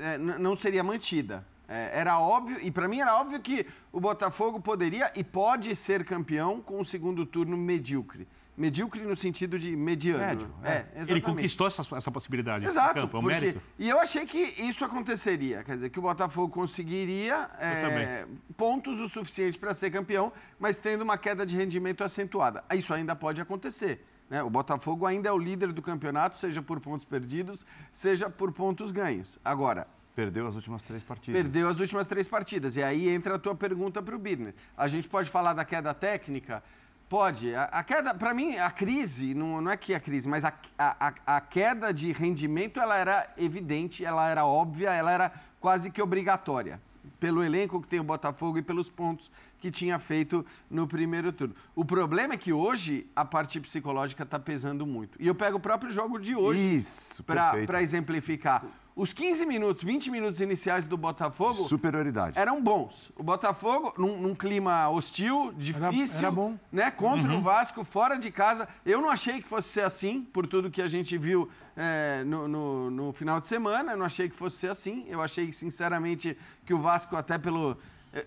[0.01, 1.45] é, não seria mantida.
[1.69, 6.03] É, era óbvio, e para mim era óbvio que o Botafogo poderia e pode ser
[6.03, 8.27] campeão com um segundo turno medíocre.
[8.57, 10.19] Medíocre no sentido de mediano.
[10.19, 10.73] Médio, é, é.
[10.73, 11.11] exatamente.
[11.11, 12.65] Ele conquistou essa, essa possibilidade.
[12.65, 13.61] Exato, campo, é um porque, mérito.
[13.77, 18.25] e eu achei que isso aconteceria, quer dizer, que o Botafogo conseguiria é,
[18.57, 22.63] pontos o suficiente para ser campeão, mas tendo uma queda de rendimento acentuada.
[22.73, 24.03] Isso ainda pode acontecer.
[24.29, 24.43] Né?
[24.43, 28.91] O Botafogo ainda é o líder do campeonato, seja por pontos perdidos, seja por pontos
[28.91, 29.39] ganhos.
[29.45, 29.87] Agora,
[30.19, 31.41] Perdeu as últimas três partidas.
[31.41, 32.75] Perdeu as últimas três partidas.
[32.75, 34.53] E aí entra a tua pergunta para o Birner.
[34.75, 36.61] A gente pode falar da queda técnica?
[37.07, 37.55] Pode.
[37.55, 40.53] A, a queda, para mim, a crise, não, não é que a crise, mas a,
[40.77, 46.01] a, a queda de rendimento, ela era evidente, ela era óbvia, ela era quase que
[46.01, 46.81] obrigatória.
[47.17, 51.53] Pelo elenco que tem o Botafogo e pelos pontos que tinha feito no primeiro turno.
[51.75, 55.21] O problema é que hoje a parte psicológica está pesando muito.
[55.21, 58.65] E eu pego o próprio jogo de hoje Isso, para exemplificar.
[58.95, 62.37] Os 15 minutos, 20 minutos iniciais do Botafogo Superioridade.
[62.37, 63.09] eram bons.
[63.15, 66.57] O Botafogo, num, num clima hostil, difícil, era bom.
[66.69, 66.91] né?
[66.91, 68.67] Contra o Vasco, fora de casa.
[68.85, 72.45] Eu não achei que fosse ser assim, por tudo que a gente viu é, no,
[72.49, 73.93] no- no final de semana.
[73.93, 75.05] Eu não achei que fosse ser assim.
[75.07, 77.77] Eu achei, sinceramente, que o Vasco, até pelo.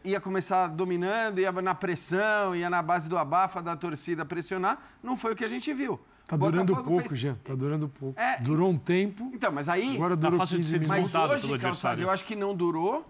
[0.04, 4.78] Ia começar dominando, ia na pressão, ia na base do abafa da torcida pressionar.
[5.02, 5.98] Não foi o que a gente viu.
[6.26, 7.36] Tá O durando Botafogo pouco, fez- Jean.
[7.44, 8.18] Tá durando pouco.
[8.18, 8.38] É.
[8.40, 9.96] Durou um tempo, Então, mas aí.
[9.96, 11.12] agora durou fácil de 15 ser minutos.
[11.12, 12.02] Mas hoje, Calçado, adversário.
[12.04, 13.04] eu acho que não durou.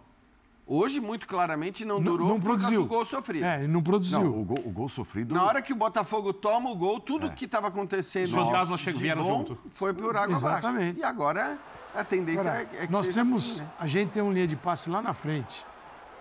[0.67, 2.83] Hoje, muito claramente, não, Não- durou não por causa produziu.
[2.83, 3.45] do gol sofrido.
[3.45, 4.21] É, ele não produziu.
[4.21, 5.35] Não, o gol, o gol sofrido.
[5.35, 8.93] Na hora que o Botafogo toma o gol, tudo que estava acontecendo Os fantasmas de
[8.93, 9.59] vieram bom junto.
[9.75, 10.47] foi por água abaixo.
[10.47, 11.01] Exatamente.
[11.01, 11.59] E agora
[11.95, 13.51] a tendência Agora, é que nós seja temos.
[13.53, 13.71] assim, né?
[13.79, 15.67] A gente tem um linha de passe lá na frente.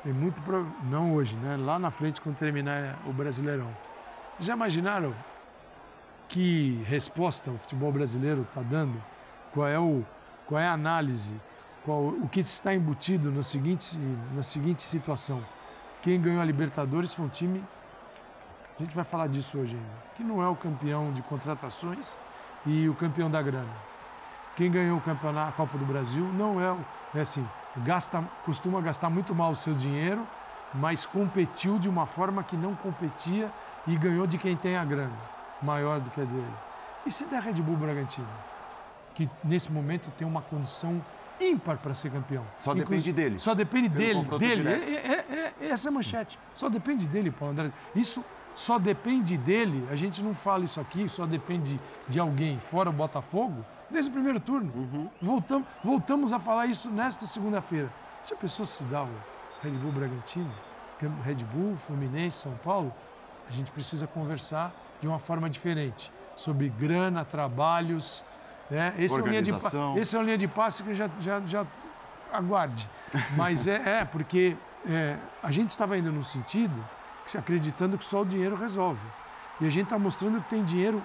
[0.04, 0.42] Tem muito.
[0.42, 0.66] Pro...
[0.84, 1.58] Não hoje, né?
[1.58, 3.70] Lá na frente, quando terminar o Brasileirão.
[4.40, 5.14] Já imaginaram
[6.28, 9.02] que resposta o futebol brasileiro está dando?
[9.54, 10.04] Qual é, o,
[10.48, 11.36] qual é a análise?
[11.84, 13.98] Qual, o que está embutido na seguinte,
[14.34, 15.44] na seguinte situação?
[16.02, 17.64] Quem ganhou a Libertadores foi um time.
[18.80, 20.04] A gente vai falar disso hoje ainda.
[20.16, 22.16] Que não é o campeão de contratações
[22.66, 23.70] e o campeão da grana.
[24.56, 26.80] Quem ganhou o campeonato, a Copa do Brasil, não é, o-
[27.14, 30.26] é assim, gasta, costuma gastar muito mal o seu dinheiro,
[30.74, 33.52] mas competiu de uma forma que não competia
[33.88, 35.16] e ganhou de quem tem a grana,
[35.62, 36.54] maior do que a dele.
[37.06, 38.28] E se der Red Bull Bragantino,
[39.16, 41.04] que nesse momento tem uma condição
[41.40, 42.46] ímpar para ser campeão.
[42.58, 43.40] Só depende dele.
[43.40, 44.56] Só depende dele, confronto dele.
[44.62, 44.84] direto.
[44.84, 46.38] É, é- é- essa é a manchete.
[46.54, 47.72] Só depende dele, Paulo André.
[47.96, 48.24] Isso
[48.56, 49.88] só depende dele.
[49.92, 54.14] A gente não fala isso aqui, só depende de alguém fora o Botafogo, desde o
[54.14, 54.72] primeiro turno.
[54.76, 55.10] Uhum.
[55.22, 57.92] Voltamos, voltamos a falar isso nesta segunda-feira.
[58.24, 59.10] Se a pessoa se dá o
[59.62, 60.52] Red Bull Bragantino,
[61.24, 62.94] Red Bull, Fluminense, São Paulo,
[63.48, 68.24] a gente precisa conversar de uma forma diferente sobre grana, trabalhos.
[68.70, 68.94] Né?
[68.98, 69.52] Esse, é linha de,
[70.00, 71.66] esse é uma linha de passe que já, já, já
[72.32, 72.88] aguarde.
[73.36, 74.56] Mas é, é porque
[74.88, 76.74] é, a gente estava indo num sentido
[77.38, 79.02] acreditando que só o dinheiro resolve.
[79.60, 81.02] E a gente está mostrando que tem dinheiro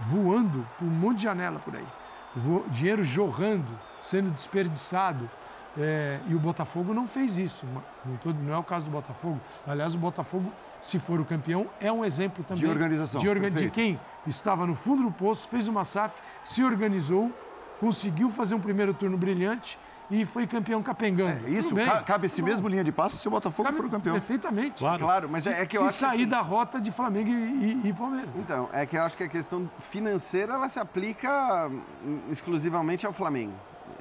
[0.00, 1.86] voando por um monte de janela por aí.
[2.34, 5.28] Vo- dinheiro jorrando, sendo desperdiçado.
[5.78, 7.64] É, e o Botafogo não fez isso.
[8.04, 9.40] Não, tô- não é o caso do Botafogo.
[9.66, 10.52] Aliás, o Botafogo,
[10.82, 12.62] se for o campeão, é um exemplo também.
[12.70, 17.32] organização, De, orga- de quem estava no fundo do poço, fez uma SAF, se organizou,
[17.80, 19.78] conseguiu fazer um primeiro turno brilhante
[20.12, 21.46] e foi campeão capengando.
[21.46, 23.90] É, Isso, ca- cabe esse mesmo linha de passe se o Botafogo cabe for o
[23.90, 24.12] campeão.
[24.14, 24.78] Perfeitamente.
[24.78, 25.02] Claro.
[25.04, 27.32] Claro, mas é, é que eu se acho sair assim- da rota de Flamengo e,
[27.84, 28.28] e- e Palmeiras.
[28.36, 31.68] Então, é que eu acho que a questão financeira ela se aplica
[32.04, 33.52] hum, exclusivamente ao Flamengo.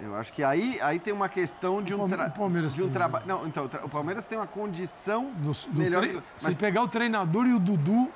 [0.02, 2.82] Eu acho que aí, aí tem uma questão de um, Palme- tra- o Palmeiras de
[2.82, 3.24] um trabalho.
[3.28, 6.02] Não, então, o Palmeiras tem uma condição No- do melhor.
[6.02, 8.10] tre- que- Se pegar o treinador e o Dudu,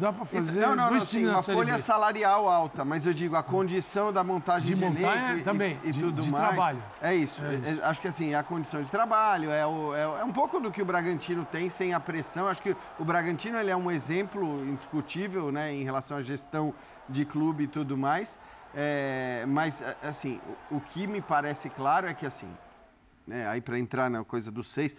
[0.00, 3.42] dá para fazer não, não, não, sim, uma folha salarial alta, mas eu digo a
[3.42, 6.48] condição da montagem De de, é e- também, e, e de- tudo de mais.
[6.48, 6.82] trabalho.
[7.00, 7.40] É isso.
[7.44, 7.84] É É- isso.
[7.84, 10.82] Acho que assim, a condição de trabalho é, o- é, é um pouco do que
[10.82, 12.48] o Bragantino tem sem a pressão.
[12.48, 16.74] Acho que o Bragantino ele é um exemplo indiscutível, né, em relação à gestão
[17.08, 18.38] de clube e tudo mais.
[18.74, 20.40] É, mas assim,
[20.70, 22.48] o, o que me parece claro é que assim,
[23.24, 24.96] né, aí para entrar na coisa dos seis,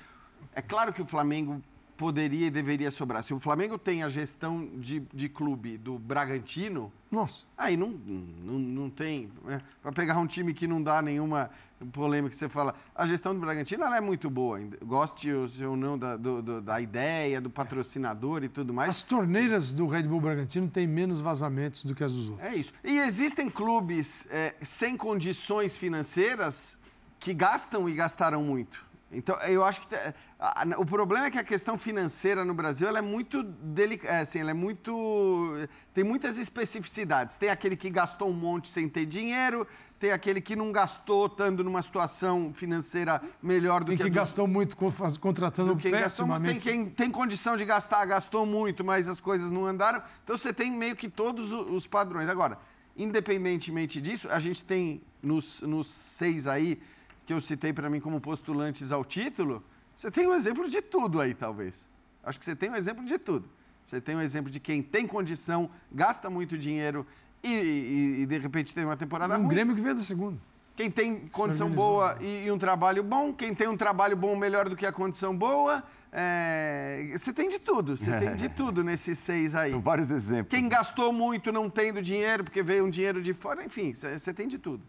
[0.54, 1.62] é claro que o Flamengo
[1.98, 3.24] poderia e deveria sobrar.
[3.24, 8.60] Se o Flamengo tem a gestão de, de clube do Bragantino, Nossa, aí não, não,
[8.60, 9.30] não tem.
[9.46, 9.62] Né?
[9.82, 11.50] Para pegar um time que não dá nenhuma
[11.92, 14.60] polêmica você fala, a gestão do Bragantino ela é muito boa.
[14.84, 18.90] Goste ou não da, do- do- da ideia, do patrocinador e tudo mais.
[18.90, 22.46] as torneiras do Red Bull Bragantino têm menos vazamentos do que as dos outros.
[22.48, 22.74] É isso.
[22.84, 26.78] E existem clubes é, sem condições financeiras
[27.20, 28.84] que gastam e gastaram muito.
[29.16, 33.00] Então, eu acho que a- o problema é que a questão financeira no Brasil ela
[33.00, 37.38] é muito delicada, assim, ela é muito tem muitas especificidades.
[37.38, 39.66] Tem aquele que gastou um monte sem ter dinheiro,
[39.98, 44.12] tem aquele que não gastou estando numa situação financeira melhor do Tem que, que a
[44.12, 46.60] dos- gastou muito contratando do quem gastou, tem pessimamente.
[46.60, 50.02] quem tem condição de gastar, gastou muito, mas as coisas não andaram.
[50.24, 52.28] Então você tem meio que todos os padrões.
[52.28, 52.60] Agora,
[52.98, 56.82] independentemente disso, a gente tem nos, nos seis aí
[57.26, 59.64] que eu citei para mim como postulantes ao título,
[59.96, 61.86] você tem um exemplo de tudo aí, talvez.
[62.24, 63.48] Acho que você tem um exemplo de tudo.
[63.84, 67.06] Você tem um exemplo de quem tem condição, gasta muito dinheiro
[67.44, 69.50] e, e- e, de repente tem uma temporada Um ruim.
[69.50, 70.38] Grêmio que veio da segunda.
[70.76, 74.68] Quem tem condição boa e, e, um trabalho bom, quem tem um trabalho bom melhor
[74.68, 75.84] do que a condição boa.
[76.12, 77.10] É...
[77.18, 79.72] Você tem de tudo, você tem de tudo nesses seis aí.
[79.72, 80.50] São vários exemplos.
[80.50, 84.48] Quem gastou muito não tendo dinheiro porque veio um dinheiro de fora, enfim, você tem
[84.48, 84.84] de tudo.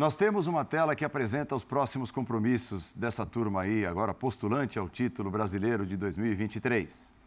[0.00, 4.88] Nós temos uma tela que apresenta os próximos compromissos dessa turma aí, agora postulante ao
[4.88, 7.19] título brasileiro de 2023.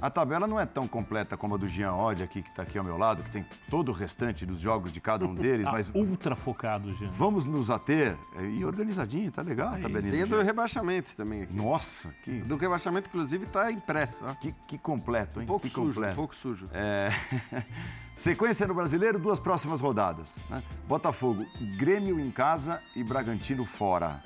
[0.00, 2.78] A tabela não é tão completa como a do Jean Odd aqui, que está aqui
[2.78, 5.72] ao meu lado, que tem todo o restante dos jogos de cada um deles, tá
[5.72, 5.90] mas...
[5.94, 7.10] ultra focado, Jean.
[7.10, 10.12] Vamos nos ater, é, e organizadinho, tá legal a tabelinha.
[10.12, 11.56] Tem do rebaixamento também aqui.
[11.56, 12.40] Nossa, que...
[12.42, 14.24] Do rebaixamento, inclusive, está impresso.
[14.26, 14.34] Ó.
[14.34, 15.44] Que, que completo, hein?
[15.44, 16.12] Um pouco que sujo, completo.
[16.12, 16.68] um pouco sujo.
[16.72, 17.10] É...
[18.14, 20.44] Sequência no Brasileiro, duas próximas rodadas.
[20.50, 20.62] Né?
[20.88, 24.20] Botafogo, Grêmio em casa e Bragantino fora.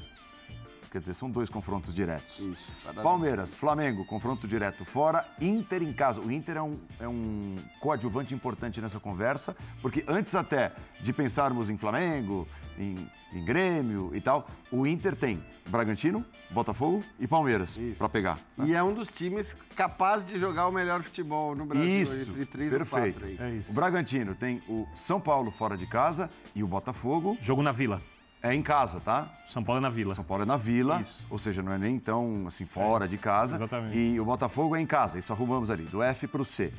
[0.92, 2.40] Quer dizer, são dois confrontos diretos.
[2.40, 2.70] Isso.
[3.02, 5.26] Palmeiras, Flamengo, confronto direto fora.
[5.40, 6.20] Inter em casa.
[6.20, 11.70] O Inter é um, é um coadjuvante importante nessa conversa, porque antes até de pensarmos
[11.70, 12.46] em Flamengo,
[12.78, 18.38] em, em Grêmio e tal, o Inter tem Bragantino, Botafogo e Palmeiras para pegar.
[18.54, 18.66] Né?
[18.66, 22.02] E é um dos times capazes de jogar o melhor futebol no Brasil.
[22.02, 23.24] Isso, entre três perfeito.
[23.24, 23.70] É isso.
[23.70, 27.38] O Bragantino tem o São Paulo fora de casa e o Botafogo.
[27.40, 28.02] Jogo na Vila.
[28.42, 29.28] É em casa, tá?
[29.46, 30.14] São Paulo é na Vila.
[30.14, 31.26] São Paulo é na Vila, Isso.
[31.30, 33.56] ou seja, não é nem tão assim fora é, de casa.
[33.56, 33.96] Exatamente.
[33.96, 36.72] E o Botafogo é em casa, isso arrumamos ali, do F para o C.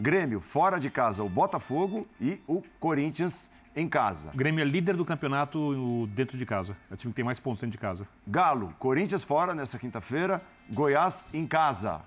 [0.00, 4.30] Grêmio fora de casa, o Botafogo e o Corinthians em casa.
[4.32, 6.76] O Grêmio é líder do campeonato dentro de casa.
[6.90, 8.06] É o time que tem mais pontos dentro de casa.
[8.26, 12.00] Galo, Corinthians fora nessa quinta-feira, Goiás em casa.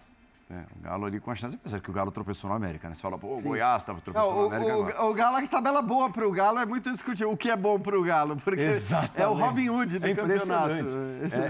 [0.47, 2.93] É, o Galo ali com a chance, apesar que o Galo tropeçou no América, né?
[2.93, 5.10] Você fala, pô, o Goiás estava tropeçando no América o.
[5.10, 7.31] O, Galo, a tabela boa para o Galo é muito discutível.
[7.31, 8.36] O que é bom para o Galo?
[8.36, 9.21] Porque Exatamente.
[9.21, 10.75] é o Robin Hood do é campeonato.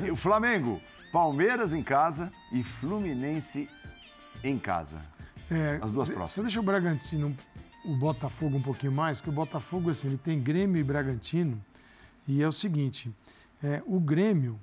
[0.07, 0.81] É, o Flamengo,
[1.11, 3.69] Palmeiras em casa e Fluminense
[4.41, 4.99] em casa.
[5.51, 6.31] É, As duas próximas.
[6.31, 7.35] Você deixa o Bragantino,
[7.83, 11.61] o Botafogo um pouquinho mais, que o Botafogo, assim, ele tem Grêmio e Bragantino,
[12.25, 13.13] e é o seguinte,
[13.61, 14.57] é, o Grêmio,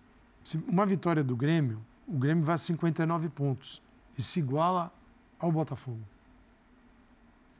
[0.67, 3.83] uma vitória do Grêmio, o Grêmio vai a 59 pontos
[4.17, 4.93] e se iguala
[5.39, 6.01] ao Botafogo.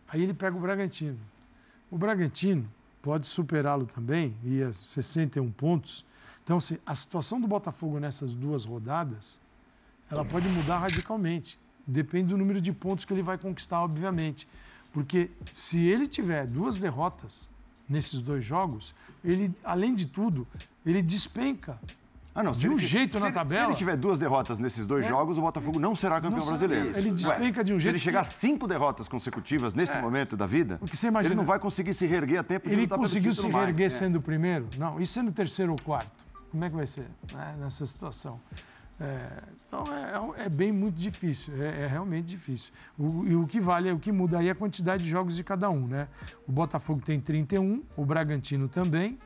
[0.09, 1.19] Aí ele pega o Bragantino.
[1.91, 2.69] O Bragantino
[3.01, 6.05] pode superá-lo também, e a 61 pontos.
[6.45, 9.41] Então, se a situação do Botafogo nessas duas rodadas,
[10.11, 11.59] ela pode mudar radicalmente.
[11.87, 14.47] Depende do número de pontos que ele vai conquistar, obviamente.
[14.93, 17.49] Porque se ele tiver duas derrotas
[17.89, 20.47] nesses dois jogos, ele, além de tudo,
[20.85, 21.81] ele despenca
[22.35, 22.53] ah, não.
[22.53, 23.65] De um ele, jeito se na tabela.
[23.65, 25.09] Se ele tiver duas derrotas nesses dois é.
[25.09, 26.97] jogos, o Botafogo não será campeão não brasileiro.
[26.97, 27.83] Ele despenca de um jeito.
[27.83, 30.01] Se ele chegar a cinco derrotas consecutivas nesse é.
[30.01, 33.33] momento da vida, imagina, ele não vai conseguir se reerguer a tempo de Ele conseguiu
[33.35, 33.93] se reerguer mais.
[33.93, 34.67] sendo o primeiro?
[34.79, 35.01] Não.
[35.01, 36.25] E sendo o terceiro ou quarto?
[36.51, 38.41] Como é que vai ser né, nessa situação?
[39.01, 39.85] É, então
[40.39, 42.73] é, é, bem muito difícil, é, é realmente difícil.
[42.97, 45.43] O, e o que vale, o que muda aí é a quantidade de jogos de
[45.43, 46.09] cada um, né?
[46.47, 49.19] O Botafogo tem 31, o Bragantino também.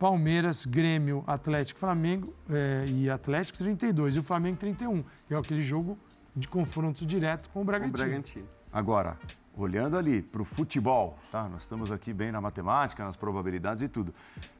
[0.00, 5.62] Palmeiras, Grêmio, Atlético, Flamengo é, e Atlético 32 e o Flamengo 31, que é aquele
[5.62, 5.98] jogo
[6.34, 7.94] de confronto direto com o Bragantino.
[7.94, 8.46] O Bragantino.
[8.72, 9.18] Agora,
[9.54, 11.46] olhando ali para o futebol, tá?
[11.50, 14.14] Nós estamos aqui bem na matemática, nas probabilidades e tudo.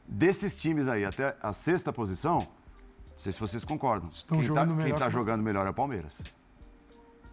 [0.07, 4.11] Desses times aí até a sexta posição, não sei se vocês concordam.
[4.13, 6.21] Estão quem está tá jogando melhor é o Palmeiras.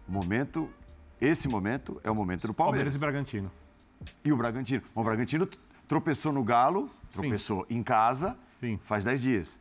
[0.07, 0.67] O momento,
[1.21, 2.91] esse momento é o momento do Palmeiras.
[2.91, 3.51] Palmeiras e Bragantino.
[4.25, 4.81] E o Bragantino.
[4.95, 5.47] O Bragantino
[5.87, 7.77] tropeçou no Galo, tropeçou Sim.
[7.77, 8.79] em casa, Sim.
[8.83, 9.59] faz 10 dias.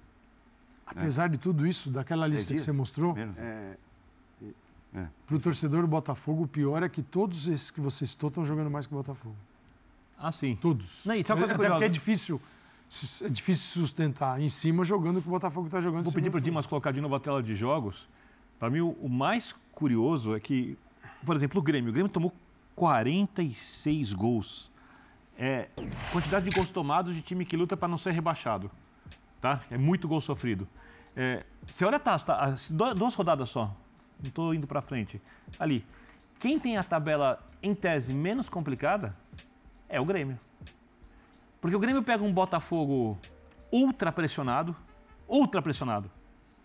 [0.86, 1.28] Apesar é.
[1.28, 3.76] de tudo isso, daquela lista que você mostrou, é,
[4.94, 5.06] é.
[5.26, 8.44] para o torcedor do Botafogo, o pior é que todos esses que você citou estão
[8.44, 9.36] jogando mais que o Botafogo.
[10.18, 10.56] Ah, sim.
[10.56, 11.04] Todos.
[11.04, 12.40] Não, e Até porque é difícil,
[13.22, 16.04] é difícil sustentar em cima jogando o que o Botafogo está jogando.
[16.04, 18.08] Vou pedir para o Dimas colocar de novo a tela de jogos.
[18.58, 20.76] Para mim, o mais curioso é que,
[21.24, 21.90] por exemplo, o Grêmio.
[21.90, 22.32] O Grêmio tomou
[22.74, 24.70] 46 gols
[25.38, 25.68] é,
[26.12, 28.70] quantidade de gols tomados de time que luta para não ser rebaixado.
[29.40, 29.60] Tá?
[29.70, 30.68] É muito gol sofrido.
[31.14, 32.56] É, você olha tá, tá,
[32.96, 33.74] duas rodadas só,
[34.20, 35.22] não estou indo para frente.
[35.58, 35.86] Ali,
[36.40, 39.16] quem tem a tabela em tese menos complicada
[39.88, 40.38] é o Grêmio.
[41.60, 43.18] Porque o Grêmio pega um Botafogo
[43.70, 44.74] ultra pressionado,
[45.28, 46.10] ultra pressionado,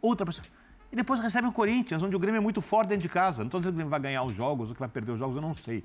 [0.01, 0.53] ultra pressionado.
[0.91, 3.39] E depois recebe o Corinthians, onde o Grêmio é muito forte dentro de casa.
[3.39, 5.35] Não estou dizendo que ele vai ganhar os jogos ou que vai perder os jogos,
[5.35, 5.83] eu não sei.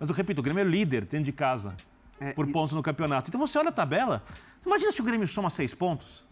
[0.00, 1.76] Mas eu repito, o Grêmio é líder dentro de casa
[2.20, 2.52] é, por e...
[2.52, 3.30] pontos no campeonato.
[3.30, 4.24] Então você olha a tabela,
[4.64, 6.24] imagina se o Grêmio soma seis pontos.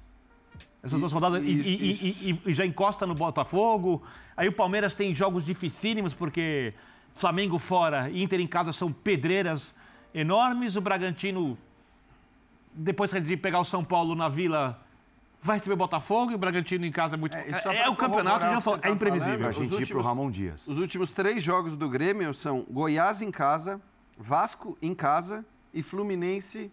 [0.83, 4.03] Essas e, duas rodadas e, e, e, já encosta no Botafogo.
[4.37, 6.75] Aí o Palmeiras tem jogos dificílimos, porque
[7.15, 9.75] Flamengo fora e Inter em casa são pedreiras
[10.15, 10.77] enormes.
[10.77, 11.59] O Bragantino,
[12.73, 14.81] depois de pegar o São Paulo na vila,
[15.43, 17.37] vai receber o Botafogo e o Bragantino em casa é muito.
[17.37, 19.39] É, É, só é o campeonato, já falou, é tá imprevisível.
[19.39, 20.67] Pra Os gente ir pro últimos- Ramon Dias.
[20.69, 23.81] Os últimos três jogos do Grêmio são Goiás em casa,
[24.17, 25.45] Vasco em casa
[25.79, 26.71] e Fluminense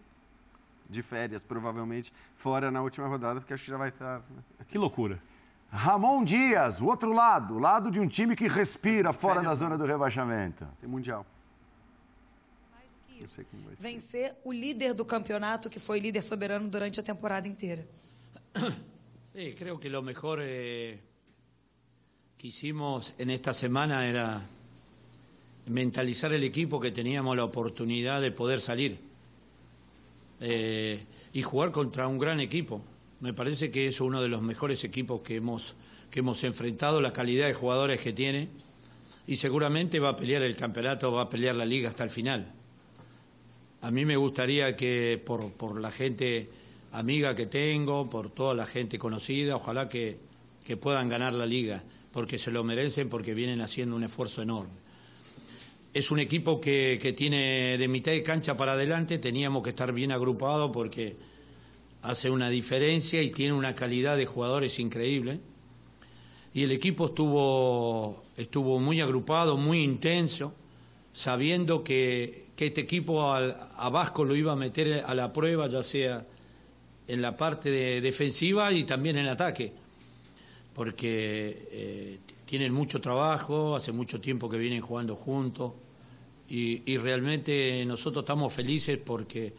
[0.89, 4.19] de férias, provavelmente, fora na última rodada, porque acho que já vai estar.
[4.19, 4.43] né?
[4.67, 5.21] Que loucura.
[5.69, 9.75] Ramon Dias, o outro lado, o lado de um time que respira fora da zona
[9.77, 10.67] do rebaixamento.
[10.79, 11.25] Tem Mundial.
[12.71, 13.35] Mais do que Não isso.
[13.35, 13.81] sei como vai ser.
[13.81, 17.85] Vencer o líder do campeonato, que foi líder soberano durante a temporada inteira.
[19.35, 20.99] Sí, creo que lo mejor eh,
[22.37, 24.39] que hicimos en esta semana era
[25.65, 28.99] mentalizar el equipo que teníamos la oportunidad de poder salir
[30.41, 32.81] eh, y jugar contra un gran equipo.
[33.21, 35.75] Me parece que es uno de los mejores equipos que hemos,
[36.11, 38.49] que hemos enfrentado, la calidad de jugadores que tiene
[39.25, 42.51] y seguramente va a pelear el campeonato, va a pelear la liga hasta el final.
[43.81, 46.49] A mí me gustaría que por, por la gente
[46.91, 50.19] amiga que tengo, por toda la gente conocida, ojalá que,
[50.63, 54.82] que puedan ganar la liga, porque se lo merecen, porque vienen haciendo un esfuerzo enorme.
[55.93, 60.11] Es un equipo que, tiene de mitad de cancha para adelante, teníamos que estar bien
[60.11, 61.15] agrupados porque
[62.01, 65.39] hace una diferencia y tiene una calidad de jugadores increíble.
[66.55, 70.53] Y el equipo estuvo, estuvo muy agrupado, muy intenso,
[71.13, 75.83] sabiendo que, este equipo al- a Vasco lo iba a meter a la prueba, ya
[75.83, 76.25] sea
[77.09, 79.73] en la parte de- defensiva y también en ataque,
[80.73, 85.73] porque eh, tienen mucho trabajo, hace mucho tiempo que vienen jugando juntos
[86.55, 89.53] y, realmente nosotros estamos felices porque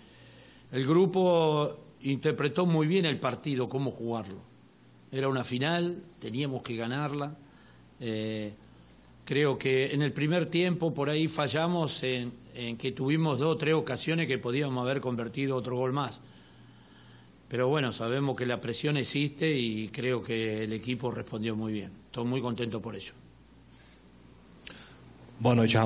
[0.70, 4.38] el grupo interpretó muy bien el partido, cómo jugarlo.
[5.10, 7.36] Era una final, teníamos que ganarla.
[7.98, 8.52] Eh,
[9.24, 12.32] creo que en el primer tiempo por ahí fallamos en,
[12.78, 16.20] que tuvimos dos o tres ocasiones que podíamos haber convertido otro gol más.
[17.48, 21.90] Pero bueno, sabemos que la presión existe y creo que el equipo respondió muy bien.
[22.06, 23.14] Estoy muy contento por ello.
[25.40, 25.76] Boa noite.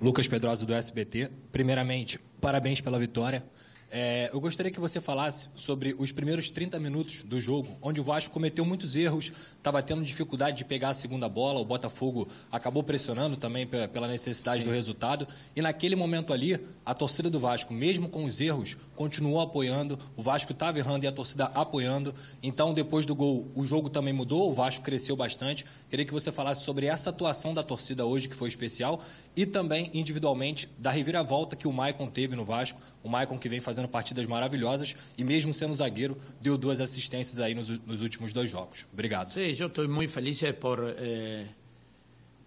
[0.00, 1.30] Lucas Pedrosa do SBT.
[1.52, 3.44] Primeiramente, parabéns pela vitória.
[3.92, 8.04] É, eu gostaria que você falasse sobre os primeiros 30 minutos do jogo, onde o
[8.04, 12.84] Vasco cometeu muitos erros, estava tendo dificuldade de pegar a segunda bola, o Botafogo acabou
[12.84, 15.26] pressionando também pe- pela necessidade do resultado.
[15.56, 19.98] E naquele momento ali, a torcida do Vasco, mesmo com os erros, continuou apoiando.
[20.16, 22.14] O Vasco estava errando e a torcida apoiando.
[22.40, 25.64] Então, depois do gol, o jogo também mudou, o Vasco cresceu bastante.
[25.88, 29.02] Queria que você falasse sobre essa atuação da torcida hoje, que foi especial,
[29.34, 32.80] e também, individualmente, da reviravolta que o Maicon teve no Vasco.
[33.02, 37.54] O Maicon que vem fazendo partidas maravilhosas e, mesmo sendo zagueiro, deu duas assistências aí
[37.54, 38.86] nos, nos últimos dois jogos.
[38.92, 39.30] Obrigado.
[39.30, 41.46] Sí, yo estoy muy feliz por, eh,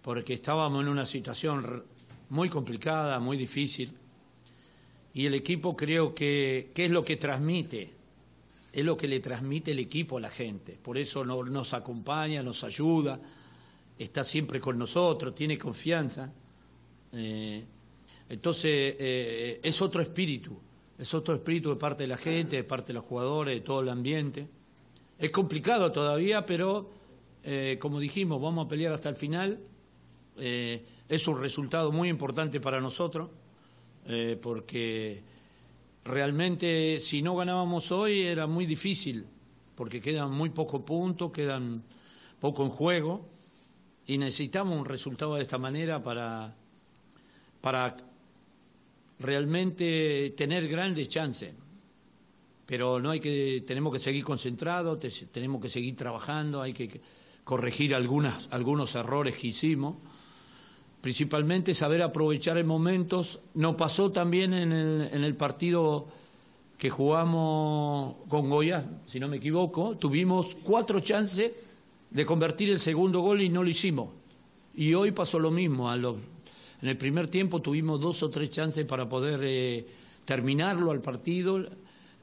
[0.02, 1.82] porque estábamos en una situación r-
[2.30, 3.92] muy complicada, muy difícil,
[5.12, 7.90] y el equipo creo que, que es lo que transmite,
[8.72, 12.42] es lo que le transmite el equipo a la gente, por eso no- nos acompaña,
[12.42, 13.20] nos ayuda,
[13.98, 16.32] está siempre con nosotros, tiene confianza.
[17.12, 17.62] Eh,
[18.28, 20.58] entonces, eh, es otro espíritu,
[20.98, 23.80] es otro espíritu de parte de la gente, de parte de los jugadores, de todo
[23.80, 24.46] el ambiente.
[25.18, 26.90] Es complicado todavía, pero
[27.42, 29.58] eh, como dijimos, vamos a pelear hasta el final.
[30.36, 33.30] Eh, es un resultado muy importante para nosotros,
[34.06, 35.22] eh, porque
[36.04, 39.26] realmente si no ganábamos hoy era muy difícil,
[39.74, 41.82] porque quedan muy pocos puntos, quedan
[42.40, 43.26] poco en juego,
[44.06, 46.54] y necesitamos un resultado de esta manera para,
[47.60, 47.96] para
[49.20, 51.52] realmente tener grandes chances.
[52.66, 57.00] Pero no hay que tenemos que seguir concentrados te- tenemos que seguir trabajando hay que
[57.44, 59.96] corregir algunas algunos errores que hicimos.
[61.00, 66.08] Principalmente saber aprovechar en momentos nos pasó también en el, en el partido
[66.78, 69.98] que jugamos con Goya si no me equivoco.
[69.98, 71.52] Tuvimos cuatro chances
[72.10, 74.08] de convertir el segundo gol y no lo hicimos.
[74.74, 76.16] Y hoy pasó lo mismo a los
[76.84, 79.86] en el primer tiempo tuvimos dos o tres chances para poder eh,
[80.26, 81.64] terminarlo al partido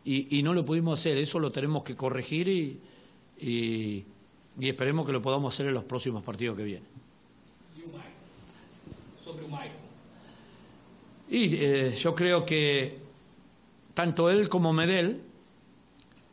[0.05, 1.17] y, y no lo pudimos hacer.
[1.17, 2.79] Eso lo tenemos que corregir y,
[3.39, 4.05] y-
[4.59, 6.87] y esperemos que lo podamos hacer en los próximos partidos que vienen.
[9.17, 9.45] Sobre.
[11.29, 12.97] Y eh, yo creo que
[13.95, 15.21] tanto él como Medel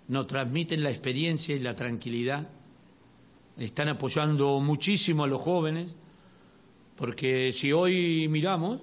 [0.09, 2.47] nos transmiten la experiencia y la tranquilidad.
[3.57, 5.95] Están apoyando muchísimo a los jóvenes,
[6.99, 8.81] porque si hoy miramos,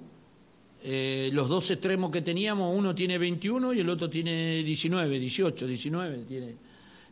[0.82, 5.66] eh, los dos extremos que teníamos, uno tiene 21 y el otro tiene 19, 18,
[5.66, 6.54] 19 tiene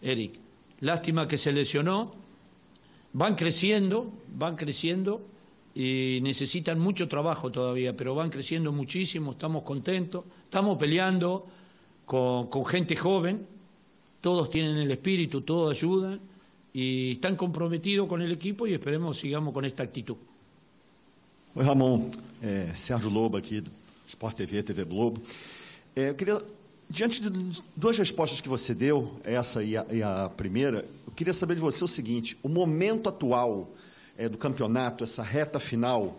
[0.01, 0.41] Eric.
[0.81, 2.15] Lástima que se lesionó.
[3.13, 5.21] Van creciendo, van creciendo
[5.75, 11.47] y necesitan mucho trabajo todavía, pero van creciendo muchísimo, estamos contentos, estamos peleando
[12.07, 13.55] con, con gente joven
[14.25, 16.19] todos tienen el espíritu, todos ayudan
[16.73, 20.17] y están comprometidos con el equipo y esperemos sigamos con esta actitud.
[21.57, 22.11] Oi, Ramon.
[22.43, 23.71] É, Sérgio Lobo aqui, do
[24.09, 25.23] Sport TV, TV Globo.
[25.95, 26.43] É, eu queria,
[26.91, 31.33] diante de duas respostas que você deu, essa e a, e a primeira, eu queria
[31.33, 33.71] saber de você o seguinte: o momento atual
[34.19, 36.17] é, do campeonato, essa reta final,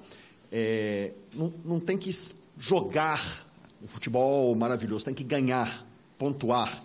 [0.49, 2.17] é, não, não tem que
[2.57, 3.45] jogar
[3.83, 5.85] o futebol maravilhoso, tem que ganhar,
[6.17, 6.81] pontuar.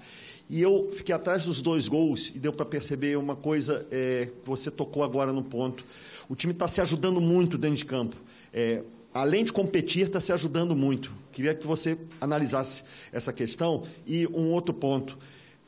[0.48, 4.50] E eu fiquei atrás dos dois gols e deu para perceber uma coisa é, que
[4.50, 5.84] você tocou agora no ponto.
[6.28, 8.16] O time está se ajudando muito dentro de campo.
[8.52, 8.82] É,
[9.12, 11.12] além de competir, está se ajudando muito.
[11.32, 13.82] Queria que você analisasse essa questão.
[14.06, 15.18] E um outro ponto.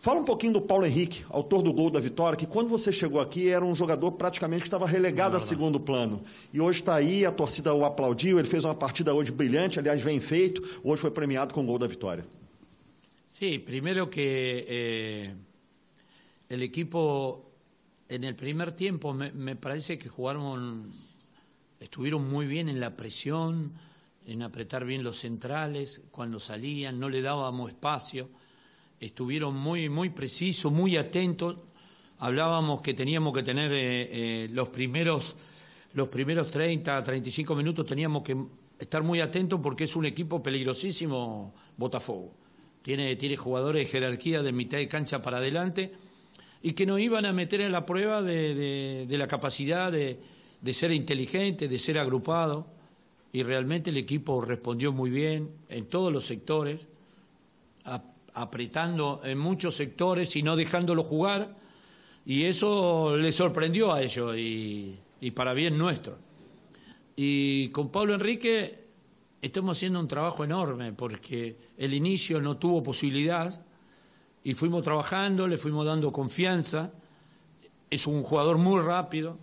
[0.03, 3.20] Fala um pouquinho do Paulo Henrique, autor do gol da vitória, que quando você chegou
[3.20, 6.20] aqui era um jogador praticamente que estava relegado não, a segundo plano.
[6.53, 10.03] E hoje está aí, a torcida o aplaudiu, ele fez uma partida hoje brilhante, aliás,
[10.03, 10.80] bem feito.
[10.83, 12.26] Hoje foi premiado com o gol da vitória.
[13.30, 15.35] Sí, primero que eh,
[16.49, 17.53] el equipo
[18.09, 20.93] en el primer tiempo me, me parece que jugaron
[21.83, 23.72] estuvieron muy bien en la presión,
[24.26, 28.28] en apretar bien los centrales, cuando salían, no le dábamos espacio,
[29.01, 31.57] estuvieron muy, muy precisos, muy atentos.
[32.18, 35.37] Hablábamos que teníamos que tener eh, eh, los primeros
[35.95, 38.35] los primeros 30, 35 minutos teníamos que
[38.78, 42.33] estar muy atentos porque es un equipo peligrosísimo Botafogo.
[42.80, 45.93] Tiene, tiene jugadores de jerarquía de mitad de cancha para adelante
[46.62, 50.18] y que nos iban a meter en la prueba de la capacidad de,
[50.63, 52.67] de ser inteligente, de ser agrupado,
[53.33, 56.87] y realmente el equipo respondió muy bien en todos los sectores,
[58.35, 61.57] apretando en muchos sectores y no dejándolo jugar,
[62.25, 64.99] y eso le sorprendió a ellos y,
[65.35, 66.19] para bien nuestro.
[67.17, 68.85] Y con Pablo Enrique
[69.41, 73.65] estamos haciendo un trabajo enorme porque el inicio no tuvo posibilidad
[74.45, 76.93] y fuimos trabajando, le fuimos dando confianza.
[77.91, 79.37] Es un jugador muy rápido,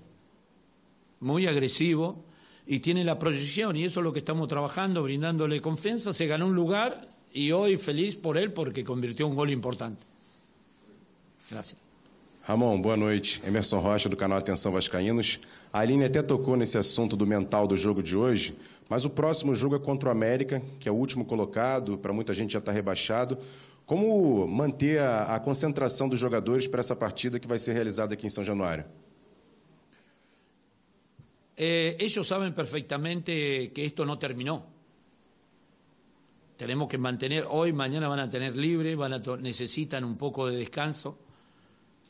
[1.20, 2.24] muy agresivo
[2.66, 6.14] y tiene la proyección y eso es lo que estamos trabajando, brindándole confianza.
[6.14, 10.06] Se ganó un lugar y hoy feliz por él porque convirtió un gol importante.
[11.50, 11.80] Gracias.
[12.50, 13.40] Ramon, boa noite.
[13.46, 15.40] Emerson Rocha, do canal Atenção Vascaínos.
[15.72, 18.56] A Aline até tocou nesse assunto do mental do jogo de hoje,
[18.90, 22.34] mas o próximo jogo é contra o América, que é o último colocado, para muita
[22.34, 23.38] gente já está rebaixado.
[23.86, 28.26] Como manter a, a concentração dos jogadores para essa partida que vai ser realizada aqui
[28.26, 28.86] em São Januário?
[31.62, 34.66] Eh, ellos saben perfectamente que esto no terminó.
[36.56, 40.56] Tenemos que mantener, hoy, mañana van a tener libre, van a necesitan un poco de
[40.56, 41.20] descanso,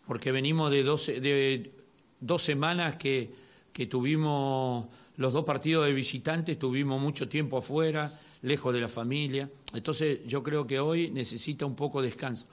[0.06, 3.34] porque venimos de dos, semanas que,
[3.74, 4.86] que tuvimos
[5.18, 9.50] los dos partidos de visitantes, tuvimos mucho tiempo afuera, lejos de la familia.
[9.74, 12.46] Entonces yo creo que hoy necesita un poco de descanso.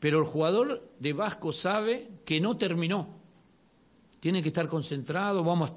[0.00, 3.08] Pero el jugador de Vasco sabe que no terminó.
[4.18, 5.44] Tiene que estar concentrado.
[5.44, 5.72] Vamos,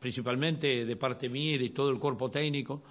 [0.00, 2.82] principalmente de parte mía y de todo el cuerpo técnico.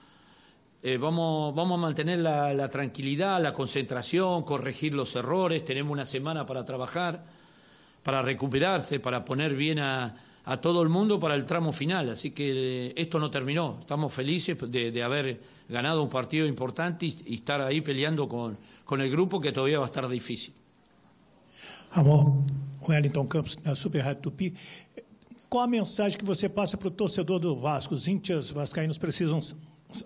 [0.82, 5.66] Eh, vamos, vamos a mantener la, tranquilidad, la concentración, corregir los errores.
[5.66, 7.26] Tenemos una semana para trabajar,
[8.01, 10.16] para recuperarse, para poner bien a,
[10.62, 12.10] todo el mundo para el tramo final.
[12.10, 13.78] Así que eh, esto no terminó.
[13.82, 19.12] Estamos felices de, haber ganado un partido importante y, estar ahí peleando con, con, el
[19.12, 20.53] grupo que todavía va a estar difícil.
[21.91, 22.34] Amor,
[22.88, 24.53] Wellington Campos, Super Tupi.
[25.50, 27.95] Qual a mensagem que você passa para o torcedor do Vasco?
[27.95, 29.39] Os índios vascaínos precisam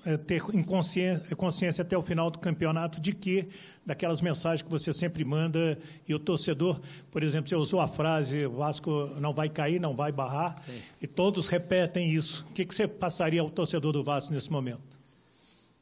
[0.05, 3.49] é, ter consciência, consciência até o final do campeonato de que
[3.85, 5.77] daquelas mensagens que você sempre manda
[6.07, 6.79] e o torcedor,
[7.11, 10.81] por exemplo, você usou a frase Vasco não vai cair, não vai barrar Sim.
[11.01, 12.47] e todos repetem isso.
[12.49, 14.97] O que, que você passaria ao torcedor do Vasco nesse momento?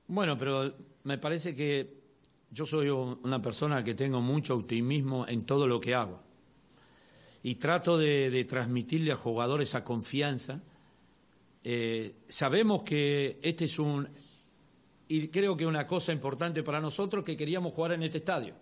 [0.07, 1.87] Bueno, pero me parece que
[2.51, 6.30] yo soy una persona que tengo mucho optimismo en todo lo que hago.
[7.43, 10.61] Y trato de, transmitirle al jugador esa confianza.
[11.63, 14.07] Eh, sabemos que este es un,
[15.07, 18.53] y creo que una cosa importante para nosotros que queríamos jugar en este estadio.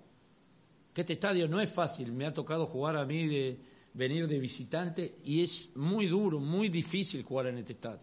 [0.93, 3.59] Que este estadio no es fácil, me ha tocado jugar a mí de
[3.93, 8.01] venir de visitante y es muy duro, muy difícil jugar en este estadio.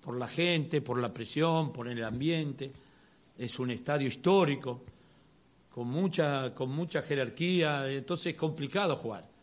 [0.00, 2.72] Por la gente, por la presión, por el ambiente.
[3.36, 4.82] Es un estadio histórico,
[5.70, 9.33] con mucha, con mucha jerarquía, entonces es complicado jugar.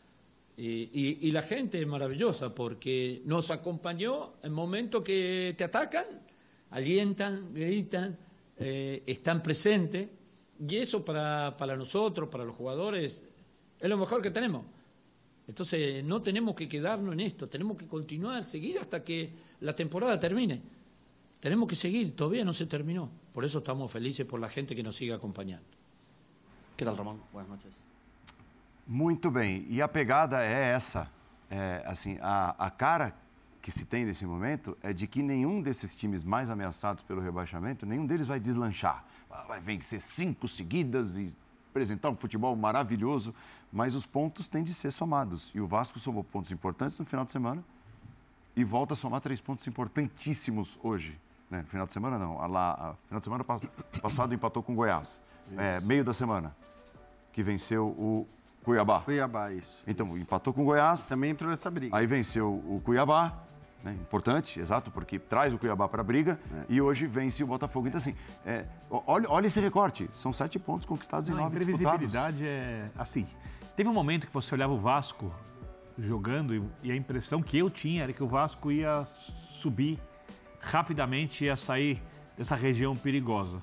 [0.57, 6.05] Y, la gente es maravillosa porque nos acompañó en momentos que te atacan,
[6.69, 8.17] alientan, gritan,
[8.57, 10.09] eh, están presentes.
[10.67, 13.21] Y eso para, para nosotros, para los jugadores,
[13.79, 14.65] es lo mejor que tenemos.
[15.47, 19.31] Entonces no tenemos que quedarnos en esto, tenemos que continuar, seguir hasta que
[19.61, 20.61] la temporada termine.
[21.39, 23.09] Tenemos que seguir, todavía no se terminó.
[23.33, 25.65] Por eso estamos felices por la gente que nos sigue acompañando.
[26.77, 27.21] ¿Qué tal, Ramón?
[27.33, 27.90] Buenas noches.
[28.87, 29.65] Muito bem.
[29.69, 31.09] E a pegada é essa.
[31.49, 33.13] É, assim, a, a cara
[33.61, 37.85] que se tem nesse momento é de que nenhum desses times mais ameaçados pelo rebaixamento,
[37.85, 39.05] nenhum deles vai deslanchar.
[39.47, 41.31] Vai vencer cinco seguidas e
[41.69, 43.33] apresentar um futebol maravilhoso,
[43.71, 45.51] mas os pontos têm de ser somados.
[45.55, 47.63] E o Vasco somou pontos importantes no final de semana
[48.55, 51.17] e volta a somar três pontos importantíssimos hoje.
[51.49, 51.61] Né?
[51.61, 52.37] No final de semana, não.
[52.47, 53.43] Lá, final de semana
[54.01, 55.21] passado empatou com o Goiás.
[55.57, 56.55] É, meio da semana,
[57.33, 58.25] que venceu o
[58.63, 59.01] Cuiabá.
[59.01, 59.83] Cuiabá, isso.
[59.87, 60.17] Então, isso.
[60.17, 61.07] empatou com o Goiás.
[61.07, 61.95] Também entrou nessa briga.
[61.95, 63.33] Aí venceu o Cuiabá.
[63.83, 63.93] Né?
[63.93, 66.65] Importante, exato, porque traz o Cuiabá para a briga é.
[66.69, 67.87] e hoje vence o Botafogo.
[67.87, 71.85] Então, assim, é, olha, olha esse recorte: são sete pontos conquistados em nove disputados.
[71.87, 73.25] A imprevisibilidade é assim.
[73.75, 75.33] Teve um momento que você olhava o Vasco
[75.97, 79.99] jogando e, e a impressão que eu tinha era que o Vasco ia subir
[80.59, 82.01] rapidamente, ia sair
[82.37, 83.59] dessa região perigosa.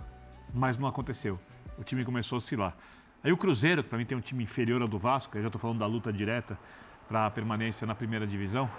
[0.53, 1.39] Mas não aconteceu.
[1.79, 2.77] O time começou a oscilar.
[3.23, 5.49] Aí o Cruzeiro, que para mim tem um time inferior ao do Vasco, eu já
[5.49, 6.57] estou falando da luta direta
[7.09, 8.71] para a permanência na primeira divisão,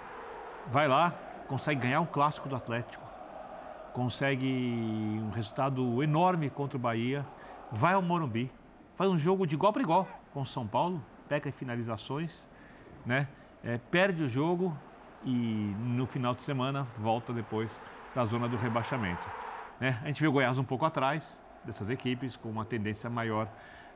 [0.68, 1.10] vai lá,
[1.46, 3.04] consegue ganhar um clássico do Atlético,
[3.92, 7.26] consegue um resultado enorme contra o Bahia,
[7.70, 8.50] vai ao Morumbi,
[8.96, 12.46] faz um jogo de igual para igual com o São Paulo, peca em finalizações,
[13.04, 13.28] né?
[13.62, 14.74] É, perde o jogo
[15.22, 17.78] e no final de semana volta depois
[18.14, 19.28] da zona do rebaixamento.
[19.78, 19.98] Né?
[20.02, 23.46] A gente vê o Goiás um pouco atrás dessas equipes, com uma tendência maior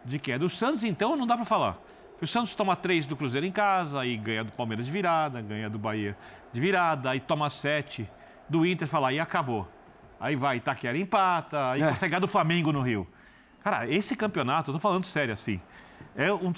[0.05, 0.45] de queda.
[0.45, 1.79] O Santos, então, não dá para falar.
[2.21, 5.69] O Santos toma três do Cruzeiro em casa, aí ganha do Palmeiras de virada, ganha
[5.69, 6.17] do Bahia
[6.53, 8.09] de virada, aí toma sete
[8.49, 9.69] do Inter, fala, aí acabou.
[10.21, 11.89] Aí vai Itaquera empata, aí é.
[11.91, 13.07] consegue ganhar do Flamengo no Rio.
[13.63, 15.61] Cara, esse campeonato, eu tô falando sério assim,
[16.15, 16.53] é um,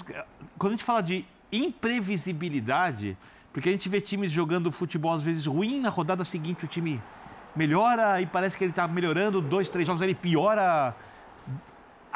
[0.57, 3.17] quando a gente fala de imprevisibilidade,
[3.51, 7.01] porque a gente vê times jogando futebol às vezes ruim, na rodada seguinte o time
[7.55, 10.95] melhora e parece que ele está melhorando, dois, três jogos ele piora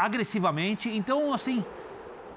[0.04, 0.90] agressivamente.
[0.90, 1.64] Então, assim,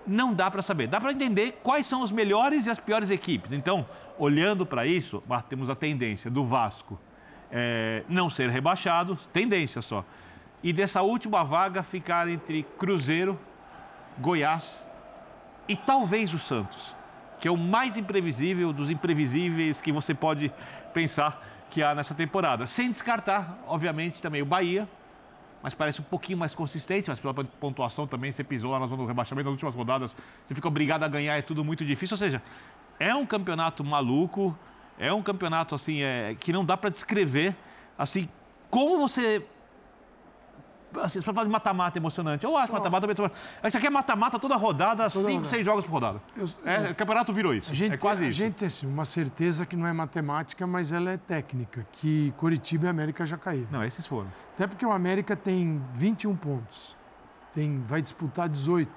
[0.07, 0.87] não dá para saber.
[0.87, 3.53] Dá para entender quais são os melhores e as piores equipes.
[3.53, 3.87] Então,
[4.19, 6.99] olhando para isso, temos a tendência do Vasco
[7.51, 10.05] é, não ser rebaixado, tendência só.
[10.63, 13.39] E dessa última vaga ficar entre Cruzeiro,
[14.19, 14.85] Goiás
[15.69, 16.95] e talvez o Santos,
[17.39, 20.53] que é o mais imprevisível dos imprevisíveis que você pode
[20.93, 22.67] pensar que há nessa temporada.
[22.67, 24.89] Sem descartar, obviamente, também o Bahia,
[25.65, 29.01] mas parece um pouquinho mais consistente, mas pela pontuação também, você pisou lá na zona
[29.01, 32.17] do rebaixamento nas últimas rodadas, você fica obrigado a ganhar, é tudo muito difícil.
[32.17, 32.43] Ou seja,
[33.01, 34.55] é um campeonato maluco,
[34.99, 37.57] é um campeonato assim é, que não dá para descrever
[37.97, 38.29] assim
[38.69, 39.43] como você
[41.03, 42.45] assim, você falar de mata-mata emocionante.
[42.45, 43.35] Eu acho mata-mata emocionante.
[43.67, 46.21] Isso aqui é mata-mata toda rodada, toda cinco, seis jogos por rodada.
[46.37, 47.73] Eu, é, o campeonato virou isso.
[47.73, 48.43] Gente, é quase a isso.
[48.43, 52.33] A gente tem assim, uma certeza que não é matemática, mas ela é técnica, que
[52.37, 53.69] Curitiba e América já caíram.
[53.71, 54.29] Não, esses foram.
[54.55, 56.97] Até porque o América tem 21 pontos.
[57.55, 58.91] Tem, vai disputar 18.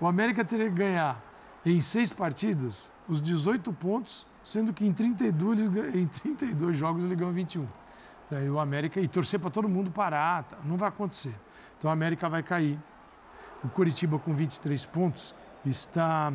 [0.00, 1.22] O América teria que ganhar
[1.64, 5.62] em seis partidas os 18 pontos, sendo que em 32,
[5.94, 7.66] em 32 jogos ele ganhou 21.
[8.30, 10.56] Daí o América e torcer para todo mundo parar, tá?
[10.64, 11.34] não vai acontecer.
[11.78, 12.78] Então o América vai cair.
[13.62, 16.32] O Curitiba com 23 pontos está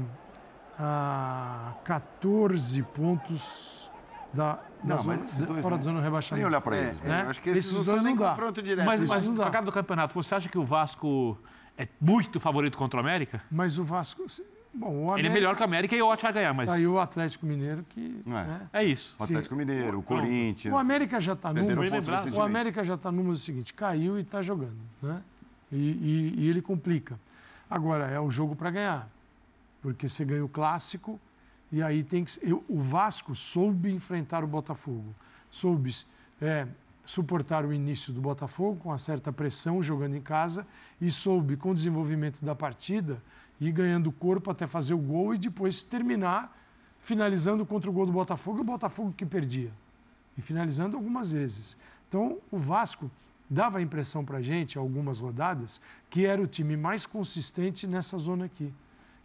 [0.78, 3.92] a 14 pontos
[4.34, 6.36] da, da não, zona, dois, fora da zona do rebaixamento.
[6.36, 7.00] Nem olhar para é, eles.
[7.02, 7.26] Né?
[7.30, 8.30] acho que esses, esses dois não dá.
[8.30, 8.86] confronto direto.
[8.86, 11.38] Mas, mas no cara do campeonato, você acha que o Vasco
[11.78, 13.42] é muito favorito contra o América?
[13.52, 14.26] Mas o Vasco,
[14.74, 15.20] Bom, o América...
[15.20, 16.70] Ele é melhor que o América e o Ótimo vai ganhar, mas.
[16.70, 18.24] Aí o Atlético Mineiro que.
[18.26, 18.70] É, né?
[18.72, 19.16] é isso.
[19.20, 19.56] O Atlético.
[19.56, 20.74] Mineiro, o Corinthians.
[20.74, 21.62] O América já está no.
[22.38, 24.78] O América já está no seguinte: caiu e está jogando.
[25.02, 25.22] Né?
[25.72, 27.20] E, e, e, ele complica.
[27.70, 29.10] Agora, é o jogo para ganhar.
[29.82, 31.20] Porque você ganha o clássico
[31.72, 32.40] e aí tem que.
[32.42, 35.14] Eu, o Vasco soube enfrentar o Botafogo.
[35.50, 35.94] Soube
[36.42, 36.66] é,
[37.06, 40.66] suportar o início do Botafogo com uma certa pressão jogando em casa
[41.00, 43.22] e soube, com o desenvolvimento da partida
[43.62, 46.58] ir ganhando corpo até fazer o gol e depois terminar
[47.00, 49.72] finalizando contra o gol do Botafogo e o Botafogo que perdia.
[50.38, 51.78] E finalizando algumas vezes.
[52.08, 53.10] Então, o Vasco
[53.50, 58.18] dava a impressão para a gente, algumas rodadas, que era o time mais consistente nessa
[58.18, 58.74] zona aqui.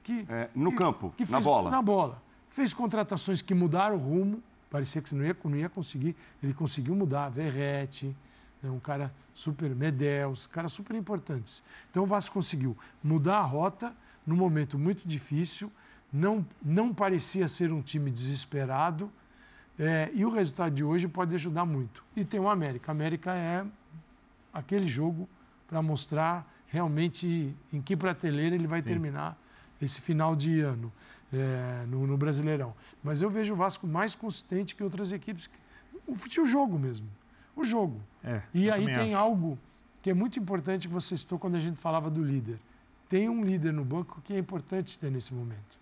[0.02, 1.70] Que, é, no que, campo, que fez, na bola.
[1.70, 2.22] Na bola.
[2.50, 6.16] Fez contratações que mudaram o rumo, parecia que não ia, não ia conseguir.
[6.42, 7.28] Ele conseguiu mudar.
[7.28, 8.16] Verrete,
[8.62, 9.74] é um cara super.
[9.74, 11.62] Medels, caras super importantes.
[11.90, 13.94] Então o Vasco conseguiu mudar a rota
[14.26, 15.70] num momento muito difícil,
[16.12, 19.10] não, não parecia ser um time desesperado,
[19.78, 22.02] é, e o resultado de hoje pode ajudar muito.
[22.16, 22.90] E tem o América.
[22.90, 23.64] A América é
[24.52, 25.28] aquele jogo
[25.68, 28.88] para mostrar realmente em que prateleira ele vai Sim.
[28.88, 29.38] terminar
[29.80, 30.90] esse final de ano
[31.32, 32.74] é, no, no, Brasileirão.
[33.04, 35.50] Mas eu vejo o Vasco mais consistente que outras equipes.
[36.06, 37.06] O, o jogo mesmo.
[37.54, 38.00] O jogo.
[38.24, 39.16] É, e aí tem acho.
[39.16, 39.58] algo
[40.00, 42.58] que é muito importante que você citou quando a gente falava do líder
[43.08, 45.76] tem um líder no banco que é importante ter nesse momento.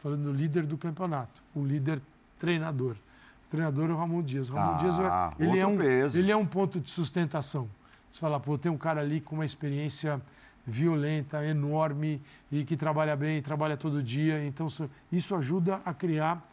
[0.00, 2.00] falando do líder do campeonato, o líder
[2.38, 2.92] treinador.
[2.92, 4.48] O treinador é o Ramon Dias.
[4.48, 6.18] O Ramon Ah, Dias é- ele, é um, peso.
[6.18, 7.68] ele é um ponto de sustentação.
[8.08, 10.22] Você fala, pô, tem um cara ali com uma experiência
[10.64, 14.44] violenta, enorme e que trabalha bem, trabalha todo dia.
[14.46, 16.46] Então, isso- isso ajuda a criar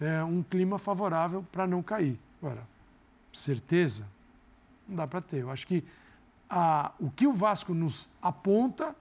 [0.00, 2.18] é, um clima favorável para não cair.
[2.40, 2.62] Agora,
[3.32, 4.06] certeza,
[4.88, 5.38] não dá para ter.
[5.38, 5.84] Eu acho que
[6.50, 8.94] a- o que o Vasco nos aponta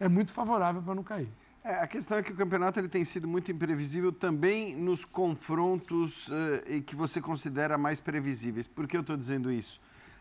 [0.00, 1.28] é muito favorável para não cair.
[1.64, 6.30] É, a questão é que o campeonato ele tem sido muito imprevisível também nos confrontos
[6.66, 8.66] eh, que você considera mais previsíveis.
[8.68, 9.80] Por que eu estou dizendo isso?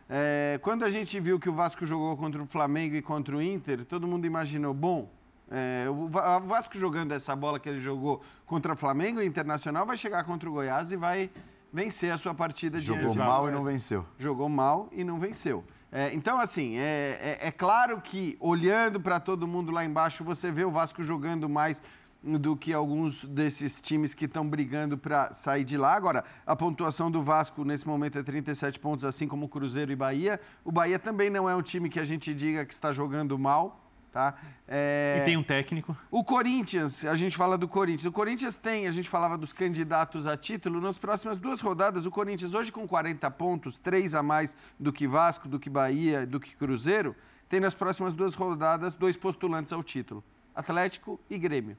[0.09, 3.41] É, quando a gente viu que o Vasco jogou contra o Flamengo e contra o
[3.41, 5.11] Inter, todo mundo imaginou, bom,
[5.49, 9.23] é, o Va- o Vasco jogando essa bola que ele jogou contra o Flamengo o
[9.23, 11.29] Internacional vai chegar contra o Goiás e vai
[11.71, 14.05] vencer a sua partida de Jogou mal e não venceu.
[14.17, 15.63] jogou mal e não venceu.
[15.91, 20.51] É, então, assim, é, é- é claro que olhando para todo mundo lá embaixo, você
[20.51, 21.81] vê o Vasco jogando mais
[22.21, 25.93] do que alguns desses times que estão brigando para sair de lá.
[25.93, 29.95] Agora, a pontuação do Vasco nesse momento é 37 pontos, assim como o Cruzeiro e
[29.95, 30.41] Bahia.
[30.65, 33.86] O Bahia também não é um time que a gente diga que está jogando mal.
[34.17, 34.33] Tá?
[34.67, 35.95] É, E tem um técnico.
[36.09, 38.05] o Corinthians, a gente fala do Corinthians.
[38.05, 40.81] O Corinthians tem, a gente falava dos candidatos a título.
[40.81, 45.07] Nas próximas duas rodadas, o Corinthians, hoje com 40 pontos, três a mais do que
[45.07, 47.15] Vasco, do que Bahia, do que Cruzeiro,
[47.47, 50.23] tem nas próximas duas rodadas dois postulantes ao título:
[50.55, 51.77] Atlético e Grêmio.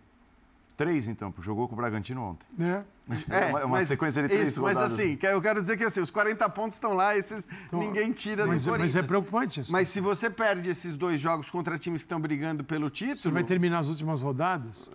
[0.76, 2.46] Três, então, porque jogou com o Bragantino ontem.
[3.30, 4.98] É uma- uma sequência de três isso, Mas rodadas.
[4.98, 8.46] assim, que- eu quero dizer que assim, os 40 pontos estão lá, esses ninguém tira
[8.46, 8.96] mas, do mas Corinthians.
[8.96, 9.72] é preocupante isso.
[9.72, 13.18] Mas se você perde esses dois jogos contra times que estão brigando pelo título...
[13.18, 14.90] Você vai terminar as últimas rodadas?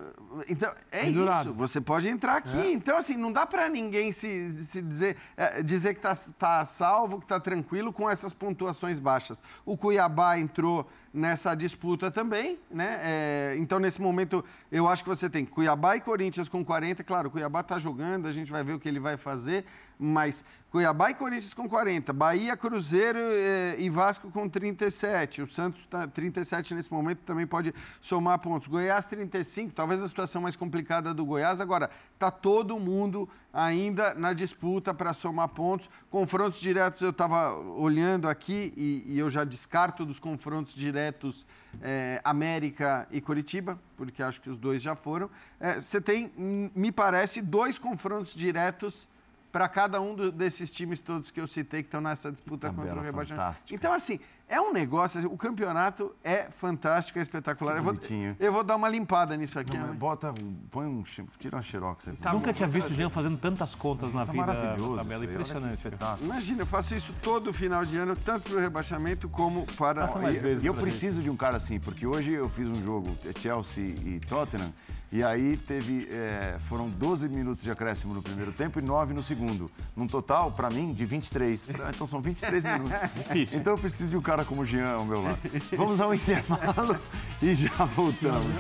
[0.48, 1.50] Então, é Pendurado.
[1.50, 1.54] isso.
[1.58, 2.58] Você pode entrar aqui.
[2.58, 2.72] É.
[2.74, 7.20] Então, assim, não dá para ninguém se, se dizer, é, dizer que tá, tá salvo,
[7.20, 9.42] que tá tranquilo com essas pontuações baixas.
[9.66, 13.00] O Cuiabá entrou nessa disputa também, né?
[13.04, 17.04] É, então, nesse momento, eu acho que você tem Cuiabá e Corinthians com 40.
[17.04, 19.66] Claro, o Cuiabá tá jogando, a gente vai ver o que ele vai fazer,
[19.98, 25.44] mas Cuiabá e Corinthians com 40, Bahia, Cruzeiro eh, e Vasco com 37.
[25.44, 27.72] O Santos está 37 nesse momento, também pode
[28.02, 28.68] somar pontos.
[28.68, 31.62] Goiás 35, talvez a situação mais complicada do Goiás.
[31.62, 35.88] Agora, tá todo mundo ainda na disputa para somar pontos.
[36.10, 41.46] Confrontos diretos, eu estava olhando aqui e, e eu já descarto dos confrontos diretos
[41.84, 45.30] eh, América e Curitiba, porque acho que os dois já foram.
[45.60, 49.08] Eh, Você tem, hum, me parece, dois confrontos diretos
[49.54, 52.88] para cada um do- desses times todos que eu citei que estão nessa disputa Tabela
[52.88, 53.46] contra o rebaixamento.
[53.46, 53.76] fantástica.
[53.76, 57.78] Então, assim, é um negócio, assim, o campeonato é fantástico, é espetacular.
[57.78, 57.94] Eu vou,
[58.40, 59.78] eu vou dar uma limpada nisso aqui.
[59.78, 59.94] Não, né?
[59.94, 61.04] bota, um- põe um,
[61.38, 62.18] tira uma xerox aí.
[62.34, 64.44] Nunca tinha visto o Jean fazendo tantas contas na Tá vida.
[64.44, 64.96] maravilhoso.
[64.96, 65.24] na tabela.
[65.26, 65.76] Impressionante.
[65.76, 66.26] espetáculo.
[66.26, 70.08] Imagina, eu faço isso todo final de ano, tanto para o rebaixamento como para...
[70.32, 70.82] E- E eu gente.
[70.82, 74.74] preciso de um cara assim, porque hoje eu fiz um jogo é, Chelsea e Tottenham,
[75.14, 79.22] e aí teve, é, foram 12 minutos de acréscimo no primeiro tempo e 9 no
[79.22, 79.70] segundo.
[79.96, 81.68] Num total, para mim, de 23.
[81.86, 82.92] Ah, Então são 23 minutos.
[83.14, 83.60] Difícil.
[83.60, 85.38] Então eu preciso de um cara como o Jean ao meu lado.
[85.78, 87.00] Vamos ao intervalo
[87.40, 88.56] e já voltamos.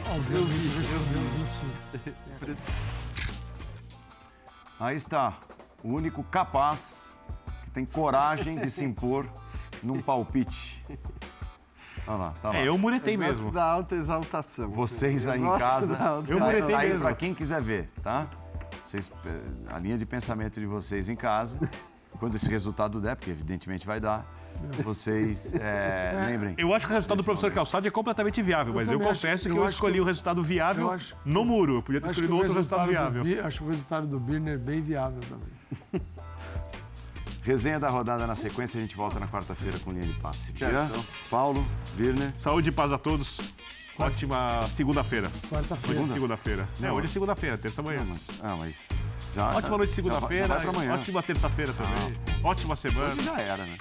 [4.80, 5.39] Aí está,
[5.84, 7.18] o único capaz
[7.64, 9.28] que tem coragem de se impor
[9.82, 10.86] num palpite.
[12.08, 12.56] Olha lá, tá lá.
[12.58, 13.51] É, eu muretei Eu mesmo.
[13.51, 14.70] da alta exaltação.
[14.70, 15.97] Vocês aí Eu em casa,
[16.28, 17.04] Eu muretei tá aí mesmo.
[17.06, 18.28] para quem quiser ver, tá?
[18.86, 19.39] Vocês, eh,
[19.74, 21.58] a linha de pensamento de vocês em casa,
[22.20, 24.26] quando esse resultado der, porque evidentemente vai dar,
[24.84, 26.56] vocês eh, lembrem.
[26.58, 27.56] Eu acho que o resultado do professor momento.
[27.56, 30.04] Calçado é completamente viável, mas eu acho- confesso eu que eu acho escolhi que- o
[30.04, 31.76] resultado viável eu acho- no muro.
[31.78, 33.41] Eu podia ter Acho escolhido outro resultado resultado do viável.
[33.41, 36.01] Bi- acho o resultado do Birner bem viável também.
[37.43, 40.51] Resenha da rodada na sequência, a gente volta na quarta-feira com linha de passe.
[40.55, 40.89] Jean,
[41.29, 41.65] Paulo,
[41.95, 42.33] Birner.
[42.37, 43.39] Saúde e paz a todos.
[43.99, 45.29] Ótima segunda-feira.
[45.49, 46.07] Quarta-feira.
[46.09, 46.67] Segunda-feira.
[46.81, 47.99] É, hoje é segunda-feira, terça-manhã.
[48.01, 48.87] Ah, mas, ah, mas
[49.35, 50.47] já, Ótima noite de já- já segunda-feira.
[50.47, 50.93] vai pra amanhã.
[50.95, 52.17] Ótima terça-feira também.
[52.43, 53.09] Ótima semana.
[53.13, 53.77] Hoje já era, né?